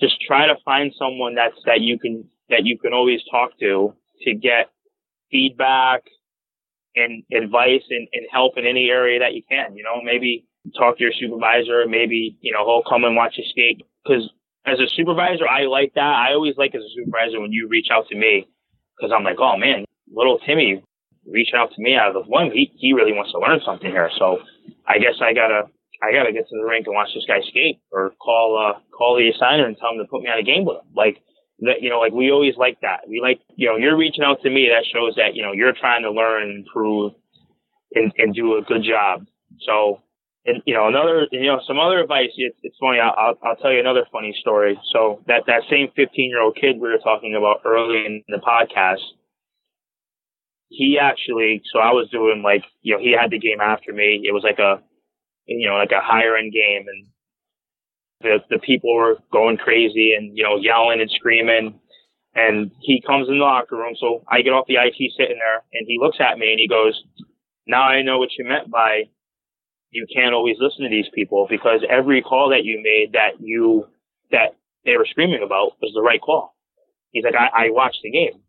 just 0.00 0.20
try 0.20 0.46
to 0.46 0.54
find 0.64 0.92
someone 0.98 1.34
that's 1.34 1.56
that 1.66 1.80
you 1.80 1.98
can 1.98 2.24
that 2.48 2.64
you 2.64 2.78
can 2.78 2.92
always 2.92 3.20
talk 3.30 3.58
to 3.58 3.92
to 4.22 4.34
get 4.34 4.70
feedback 5.30 6.02
and 6.94 7.22
advice 7.32 7.82
and, 7.90 8.08
and 8.12 8.26
help 8.30 8.56
in 8.56 8.66
any 8.66 8.88
area 8.88 9.20
that 9.20 9.34
you 9.34 9.42
can. 9.48 9.76
You 9.76 9.82
know, 9.82 10.00
maybe 10.02 10.46
talk 10.76 10.98
to 10.98 11.02
your 11.02 11.12
supervisor. 11.12 11.84
Maybe 11.86 12.36
you 12.40 12.52
know 12.52 12.64
he'll 12.64 12.88
come 12.88 13.04
and 13.04 13.16
watch 13.16 13.34
you 13.36 13.44
skate. 13.50 13.82
Because 14.04 14.30
as 14.66 14.80
a 14.80 14.88
supervisor, 14.94 15.48
I 15.48 15.64
like 15.64 15.92
that. 15.94 16.00
I 16.00 16.32
always 16.32 16.56
like 16.56 16.74
as 16.74 16.82
a 16.82 16.94
supervisor 16.94 17.40
when 17.40 17.52
you 17.52 17.68
reach 17.68 17.88
out 17.92 18.08
to 18.08 18.16
me 18.16 18.46
because 18.96 19.12
I'm 19.14 19.24
like, 19.24 19.38
oh 19.38 19.56
man, 19.56 19.84
little 20.10 20.38
Timmy 20.38 20.82
reaching 21.30 21.54
out 21.56 21.70
to 21.72 21.82
me 21.82 21.94
out 21.94 22.08
of 22.08 22.14
the 22.14 22.30
one. 22.30 22.50
He 22.50 22.72
he 22.76 22.92
really 22.92 23.12
wants 23.12 23.32
to 23.32 23.38
learn 23.38 23.60
something 23.64 23.90
here. 23.90 24.10
So 24.18 24.38
I 24.86 24.98
guess 24.98 25.20
I 25.20 25.32
gotta 25.34 25.68
I 26.02 26.12
gotta 26.12 26.32
get 26.32 26.48
to 26.48 26.56
the 26.56 26.64
rink 26.64 26.86
and 26.86 26.94
watch 26.94 27.10
this 27.14 27.24
guy 27.26 27.40
skate, 27.48 27.80
or 27.92 28.12
call 28.20 28.56
uh 28.58 28.80
call 28.96 29.16
the 29.16 29.30
assigner 29.32 29.66
and 29.66 29.76
tell 29.76 29.90
him 29.92 29.98
to 29.98 30.04
put 30.10 30.22
me 30.22 30.28
on 30.28 30.38
a 30.38 30.42
game 30.42 30.64
with 30.64 30.78
him. 30.78 30.90
Like 30.94 31.22
that, 31.60 31.82
you 31.82 31.90
know, 31.90 31.98
like 31.98 32.12
we 32.12 32.30
always 32.30 32.56
like 32.56 32.80
that. 32.82 33.08
We 33.08 33.20
like, 33.20 33.40
you 33.56 33.68
know, 33.68 33.76
you're 33.76 33.96
reaching 33.96 34.24
out 34.24 34.42
to 34.42 34.50
me. 34.50 34.70
That 34.70 34.86
shows 34.86 35.14
that 35.16 35.34
you 35.34 35.42
know 35.42 35.52
you're 35.52 35.74
trying 35.74 36.02
to 36.02 36.10
learn 36.10 36.42
and 36.42 36.66
improve 36.66 37.12
and 37.94 38.12
and 38.18 38.34
do 38.34 38.56
a 38.56 38.62
good 38.62 38.82
job. 38.82 39.26
So, 39.66 40.00
and 40.46 40.62
you 40.66 40.74
know, 40.74 40.88
another, 40.88 41.26
you 41.32 41.46
know, 41.46 41.60
some 41.66 41.78
other 41.78 41.98
advice. 42.00 42.30
It's, 42.36 42.56
it's 42.62 42.76
funny. 42.80 43.00
I'll 43.00 43.34
I'll 43.42 43.56
tell 43.56 43.72
you 43.72 43.80
another 43.80 44.06
funny 44.12 44.36
story. 44.40 44.78
So 44.92 45.22
that 45.26 45.44
that 45.46 45.62
same 45.70 45.88
15 45.96 46.30
year 46.30 46.40
old 46.42 46.56
kid 46.56 46.76
we 46.80 46.88
were 46.88 47.02
talking 47.02 47.34
about 47.34 47.62
early 47.64 48.06
in 48.06 48.22
the 48.28 48.38
podcast. 48.38 49.02
He 50.68 50.98
actually, 51.00 51.62
so 51.72 51.78
I 51.78 51.92
was 51.92 52.08
doing 52.10 52.42
like, 52.44 52.64
you 52.82 52.94
know, 52.94 53.00
he 53.00 53.16
had 53.18 53.30
the 53.30 53.38
game 53.38 53.60
after 53.60 53.92
me. 53.92 54.22
It 54.24 54.32
was 54.32 54.44
like 54.44 54.58
a 54.58 54.82
you 55.48 55.68
know, 55.68 55.76
like 55.76 55.92
a 55.92 56.04
higher 56.04 56.36
end 56.36 56.52
game 56.52 56.84
and 56.86 57.06
the, 58.20 58.38
the 58.50 58.58
people 58.58 58.94
were 58.94 59.16
going 59.32 59.56
crazy 59.56 60.12
and, 60.16 60.36
you 60.36 60.44
know, 60.44 60.56
yelling 60.56 61.00
and 61.00 61.10
screaming. 61.10 61.80
And 62.34 62.70
he 62.80 63.02
comes 63.04 63.28
in 63.28 63.38
the 63.38 63.44
locker 63.44 63.76
room. 63.76 63.94
So 63.98 64.22
I 64.28 64.42
get 64.42 64.52
off 64.52 64.66
the 64.68 64.76
IT 64.76 64.96
sitting 65.16 65.38
there 65.38 65.64
and 65.72 65.86
he 65.86 65.98
looks 65.98 66.18
at 66.20 66.38
me 66.38 66.50
and 66.50 66.60
he 66.60 66.68
goes, 66.68 67.02
now 67.66 67.82
I 67.82 68.02
know 68.02 68.18
what 68.18 68.36
you 68.38 68.44
meant 68.44 68.70
by 68.70 69.04
you 69.90 70.06
can't 70.14 70.34
always 70.34 70.56
listen 70.60 70.84
to 70.84 70.90
these 70.90 71.08
people 71.14 71.46
because 71.48 71.80
every 71.88 72.20
call 72.20 72.50
that 72.50 72.64
you 72.64 72.80
made 72.82 73.14
that 73.14 73.40
you, 73.40 73.86
that 74.30 74.56
they 74.84 74.98
were 74.98 75.06
screaming 75.06 75.42
about 75.42 75.72
was 75.80 75.92
the 75.94 76.02
right 76.02 76.20
call. 76.20 76.54
He's 77.12 77.24
like, 77.24 77.34
I, 77.34 77.66
I 77.66 77.70
watched 77.70 78.00
the 78.02 78.10
game. 78.10 78.42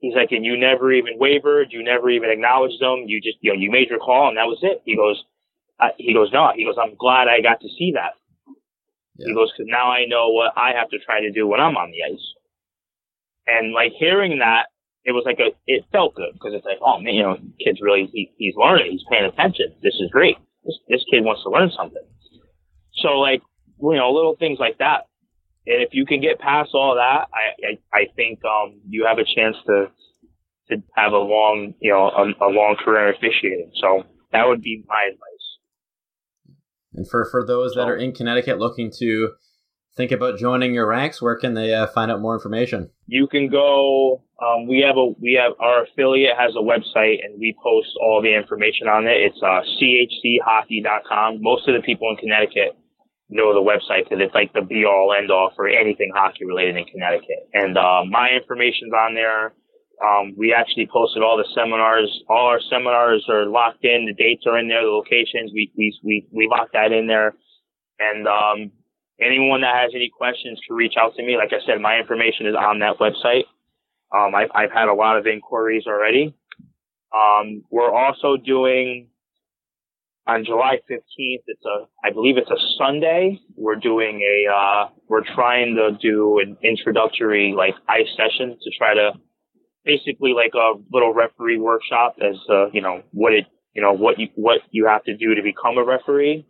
He's 0.00 0.14
like, 0.14 0.32
and 0.32 0.44
you 0.44 0.56
never 0.58 0.92
even 0.92 1.18
wavered. 1.18 1.68
You 1.72 1.84
never 1.84 2.08
even 2.08 2.30
acknowledged 2.30 2.80
them. 2.80 3.04
You 3.06 3.20
just, 3.20 3.36
you 3.42 3.52
know, 3.52 3.58
you 3.58 3.70
made 3.70 3.90
your 3.90 3.98
call 3.98 4.28
and 4.28 4.38
that 4.38 4.48
was 4.48 4.58
it. 4.62 4.80
He 4.84 4.96
goes, 4.96 5.22
he 5.98 6.14
goes, 6.14 6.32
no. 6.32 6.50
He 6.56 6.64
goes, 6.64 6.76
I'm 6.80 6.96
glad 6.96 7.28
I 7.28 7.40
got 7.40 7.60
to 7.60 7.68
see 7.68 7.92
that. 7.94 8.12
Yeah. 9.16 9.28
He 9.28 9.34
goes, 9.34 9.52
because 9.52 9.68
now 9.68 9.90
I 9.90 10.06
know 10.06 10.30
what 10.30 10.52
I 10.56 10.72
have 10.72 10.88
to 10.90 10.98
try 10.98 11.20
to 11.20 11.30
do 11.30 11.46
when 11.46 11.60
I'm 11.60 11.76
on 11.76 11.90
the 11.92 12.02
ice. 12.02 12.26
And 13.46 13.74
like 13.74 13.92
hearing 13.92 14.38
that, 14.38 14.66
it 15.04 15.12
was 15.12 15.24
like 15.26 15.38
a, 15.38 15.52
it 15.66 15.84
felt 15.92 16.14
good 16.14 16.32
because 16.32 16.54
it's 16.54 16.64
like, 16.64 16.78
oh 16.80 16.98
man, 17.00 17.14
you 17.14 17.22
know, 17.22 17.36
kid's 17.62 17.80
really, 17.80 18.08
he, 18.12 18.32
he's 18.36 18.54
learning, 18.56 18.92
he's 18.92 19.04
paying 19.10 19.24
attention. 19.24 19.74
This 19.82 19.94
is 19.94 20.10
great. 20.10 20.36
This, 20.64 20.76
this 20.88 21.04
kid 21.10 21.24
wants 21.24 21.42
to 21.42 21.50
learn 21.50 21.70
something. 21.76 22.04
So 22.96 23.18
like, 23.20 23.42
you 23.80 23.96
know, 23.96 24.12
little 24.12 24.36
things 24.36 24.58
like 24.58 24.78
that. 24.78 25.04
And 25.70 25.82
if 25.82 25.90
you 25.92 26.04
can 26.04 26.20
get 26.20 26.38
past 26.40 26.70
all 26.74 26.96
that, 26.96 27.28
I, 27.32 27.74
I, 27.94 28.00
I 28.00 28.06
think, 28.16 28.40
um, 28.44 28.80
you 28.88 29.06
have 29.06 29.18
a 29.18 29.24
chance 29.24 29.56
to, 29.66 29.86
to 30.70 30.82
have 30.96 31.12
a 31.12 31.18
long, 31.18 31.74
you 31.80 31.92
know, 31.92 32.08
a, 32.08 32.44
a 32.44 32.50
long 32.50 32.76
career 32.84 33.10
officiating. 33.10 33.70
So 33.80 34.02
that 34.32 34.48
would 34.48 34.62
be 34.62 34.82
my 34.88 35.08
advice. 35.12 35.40
And 36.92 37.08
for, 37.08 37.24
for 37.30 37.46
those 37.46 37.74
that 37.74 37.88
are 37.88 37.96
in 37.96 38.12
Connecticut 38.12 38.58
looking 38.58 38.90
to 38.98 39.30
think 39.96 40.12
about 40.12 40.38
joining 40.38 40.74
your 40.74 40.86
ranks, 40.86 41.22
where 41.22 41.36
can 41.36 41.54
they 41.54 41.72
uh, 41.72 41.86
find 41.88 42.10
out 42.10 42.20
more 42.20 42.34
information? 42.34 42.90
You 43.06 43.26
can 43.26 43.48
go. 43.48 44.22
Um, 44.40 44.66
we 44.66 44.82
have 44.86 44.96
a 44.96 45.06
we 45.20 45.38
have 45.40 45.52
our 45.60 45.84
affiliate 45.84 46.36
has 46.38 46.54
a 46.56 46.62
website 46.62 47.22
and 47.22 47.38
we 47.38 47.54
post 47.62 47.90
all 48.00 48.22
the 48.22 48.34
information 48.34 48.88
on 48.88 49.06
it. 49.06 49.18
It's 49.20 49.40
uh, 49.42 49.60
chchockey.com. 49.76 51.42
Most 51.42 51.68
of 51.68 51.74
the 51.74 51.82
people 51.84 52.08
in 52.10 52.16
Connecticut 52.16 52.76
know 53.30 53.54
the 53.54 53.62
website 53.62 54.04
because 54.04 54.18
it's 54.20 54.34
like 54.34 54.52
the 54.52 54.62
be 54.62 54.84
all 54.84 55.14
end 55.16 55.30
all 55.30 55.52
for 55.54 55.68
anything 55.68 56.10
hockey 56.14 56.44
related 56.44 56.76
in 56.76 56.84
Connecticut. 56.84 57.48
And 57.54 57.78
uh, 57.78 58.04
my 58.10 58.30
information's 58.34 58.92
on 58.92 59.14
there. 59.14 59.54
Um, 60.02 60.34
we 60.36 60.52
actually 60.52 60.88
posted 60.90 61.22
all 61.22 61.36
the 61.36 61.48
seminars. 61.54 62.10
All 62.28 62.46
our 62.46 62.60
seminars 62.70 63.24
are 63.28 63.46
locked 63.46 63.84
in. 63.84 64.06
The 64.06 64.14
dates 64.14 64.44
are 64.46 64.58
in 64.58 64.68
there. 64.68 64.82
The 64.82 64.90
locations 64.90 65.52
we 65.54 65.70
we 65.76 65.94
we 66.02 66.26
we 66.32 66.48
locked 66.50 66.72
that 66.72 66.92
in 66.92 67.06
there. 67.06 67.34
And 67.98 68.26
um, 68.26 68.72
anyone 69.20 69.60
that 69.60 69.76
has 69.76 69.92
any 69.94 70.10
questions 70.10 70.58
can 70.66 70.76
reach 70.76 70.94
out 70.98 71.14
to 71.16 71.22
me. 71.22 71.36
Like 71.36 71.52
I 71.52 71.64
said, 71.66 71.80
my 71.80 71.98
information 71.98 72.46
is 72.46 72.54
on 72.56 72.80
that 72.80 72.98
website. 72.98 73.44
Um, 74.10 74.34
I've 74.34 74.50
I've 74.54 74.72
had 74.72 74.88
a 74.88 74.94
lot 74.94 75.18
of 75.18 75.26
inquiries 75.26 75.84
already. 75.86 76.34
Um, 77.14 77.62
we're 77.70 77.92
also 77.92 78.36
doing 78.36 79.08
on 80.30 80.44
July 80.44 80.78
15th. 80.88 81.42
It's 81.46 81.64
a 81.64 81.86
I 82.04 82.12
believe 82.12 82.36
it's 82.36 82.50
a 82.50 82.60
Sunday. 82.78 83.40
We're 83.56 83.76
doing 83.76 84.22
a 84.22 84.52
uh, 84.52 84.88
we're 85.08 85.24
trying 85.34 85.74
to 85.76 85.98
do 86.00 86.38
an 86.38 86.56
introductory 86.62 87.54
like 87.56 87.74
ice 87.88 88.08
session 88.16 88.56
to 88.62 88.70
try 88.78 88.94
to 88.94 89.12
basically 89.84 90.32
like 90.32 90.52
a 90.54 90.78
little 90.92 91.12
referee 91.12 91.58
workshop 91.58 92.16
as 92.22 92.36
uh, 92.48 92.70
you 92.72 92.80
know 92.80 93.02
what 93.12 93.32
it 93.32 93.46
you 93.74 93.82
know 93.82 93.92
what 93.92 94.18
you 94.18 94.28
what 94.36 94.60
you 94.70 94.86
have 94.86 95.02
to 95.04 95.16
do 95.16 95.34
to 95.34 95.42
become 95.42 95.78
a 95.78 95.84
referee. 95.84 96.46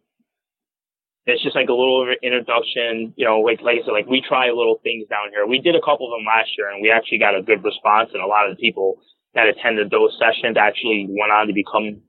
It's 1.27 1.43
just 1.43 1.55
like 1.55 1.69
a 1.69 1.77
little 1.77 2.09
introduction, 2.23 3.14
you 3.16 3.25
know, 3.25 3.40
like 3.40 3.61
like 3.61 3.81
I 3.81 3.85
said, 3.85 3.93
like 3.93 4.09
we 4.09 4.21
try 4.21 4.49
little 4.49 4.81
things 4.83 5.09
down 5.09 5.31
here. 5.31 5.47
We 5.47 5.61
did 5.61 5.77
a 5.77 5.81
couple 5.81 6.12
of 6.12 6.19
them 6.19 6.27
last 6.27 6.51
year, 6.59 6.69
and 6.73 6.83
we 6.83 6.90
actually 6.90 7.19
got 7.19 7.37
a 7.37 7.43
good 7.43 7.62
response, 7.64 8.11
and 8.12 8.23
a 8.23 8.27
lot 8.27 8.49
of 8.49 8.57
the 8.57 8.61
people 8.61 9.01
that 9.35 9.47
attended 9.47 9.90
those 9.90 10.19
sessions 10.19 10.57
actually 10.57 11.07
went 11.09 11.31
on 11.31 11.47
to 11.47 11.53
become 11.53 12.03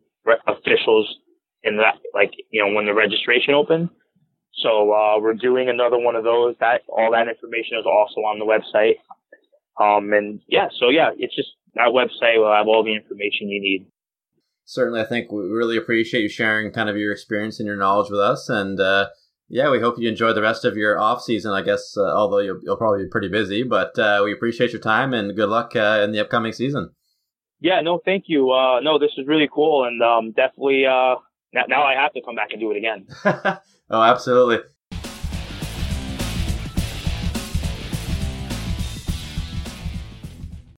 officials 0.48 1.21
in 1.64 1.78
that, 1.78 1.96
like 2.14 2.32
you 2.50 2.64
know, 2.64 2.74
when 2.74 2.86
the 2.86 2.94
registration 2.94 3.54
opened. 3.54 3.90
So 4.54 4.92
uh, 4.92 5.20
we're 5.20 5.34
doing 5.34 5.70
another 5.70 5.98
one 5.98 6.16
of 6.16 6.24
those. 6.24 6.56
That 6.60 6.82
all 6.90 7.12
that 7.12 7.28
information 7.28 7.78
is 7.80 7.86
also 7.86 8.22
on 8.22 8.40
the 8.40 8.46
website. 8.46 9.00
Um, 9.80 10.14
and 10.14 10.42
yeah, 10.48 10.68
so 10.80 10.90
yeah, 10.90 11.12
it's 11.18 11.36
just 11.36 11.50
that 11.76 11.94
website 11.94 12.38
will 12.38 12.54
have 12.54 12.68
all 12.68 12.84
the 12.84 12.96
information 12.96 13.50
you 13.50 13.62
need. 13.62 13.88
Certainly, 14.66 15.02
I 15.02 15.06
think 15.06 15.32
we 15.32 15.44
really 15.44 15.78
appreciate 15.78 16.22
you 16.22 16.30
sharing 16.30 16.72
kind 16.72 16.90
of 16.90 16.98
your 16.98 17.12
experience 17.12 17.60
and 17.60 17.68
your 17.68 17.78
knowledge 17.78 18.12
with 18.12 18.20
us. 18.20 18.50
And 18.50 18.80
uh, 18.80 19.08
yeah, 19.50 19.70
we 19.70 19.80
hope 19.80 19.96
you 19.98 20.08
enjoy 20.08 20.34
the 20.34 20.42
rest 20.42 20.66
of 20.66 20.78
your 20.78 21.00
off 21.00 21.22
season. 21.22 21.52
I 21.52 21.62
guess, 21.62 21.96
uh, 21.98 22.04
although 22.04 22.40
you'll, 22.40 22.60
you'll, 22.62 22.78
probably 22.78 23.04
be 23.04 23.10
pretty 23.10 23.30
busy, 23.30 23.64
but 23.64 23.98
uh, 23.98 24.22
we 24.24 24.32
appreciate 24.32 24.72
your 24.72 24.82
time 24.82 25.14
and 25.14 25.36
good 25.36 25.50
luck 25.50 25.76
uh, 25.76 26.02
in 26.04 26.12
the 26.12 26.20
upcoming 26.20 26.54
season. 26.54 26.92
Yeah, 27.60 27.82
no, 27.82 28.02
thank 28.04 28.26
you. 28.28 28.52
Uh, 28.52 28.80
no, 28.80 28.98
this 28.98 29.12
is 29.18 29.28
really 29.28 29.50
cool, 29.54 29.86
and 29.86 30.02
um, 30.02 30.32
definitely 30.32 30.86
uh, 30.86 31.16
now, 31.54 31.64
now 31.68 31.84
I 31.84 31.94
have 31.94 32.14
to 32.14 32.22
come 32.22 32.36
back 32.36 32.52
and 32.52 32.60
do 32.60 32.72
it 32.72 32.78
again. 32.78 33.08
oh, 33.90 34.02
absolutely. 34.02 34.60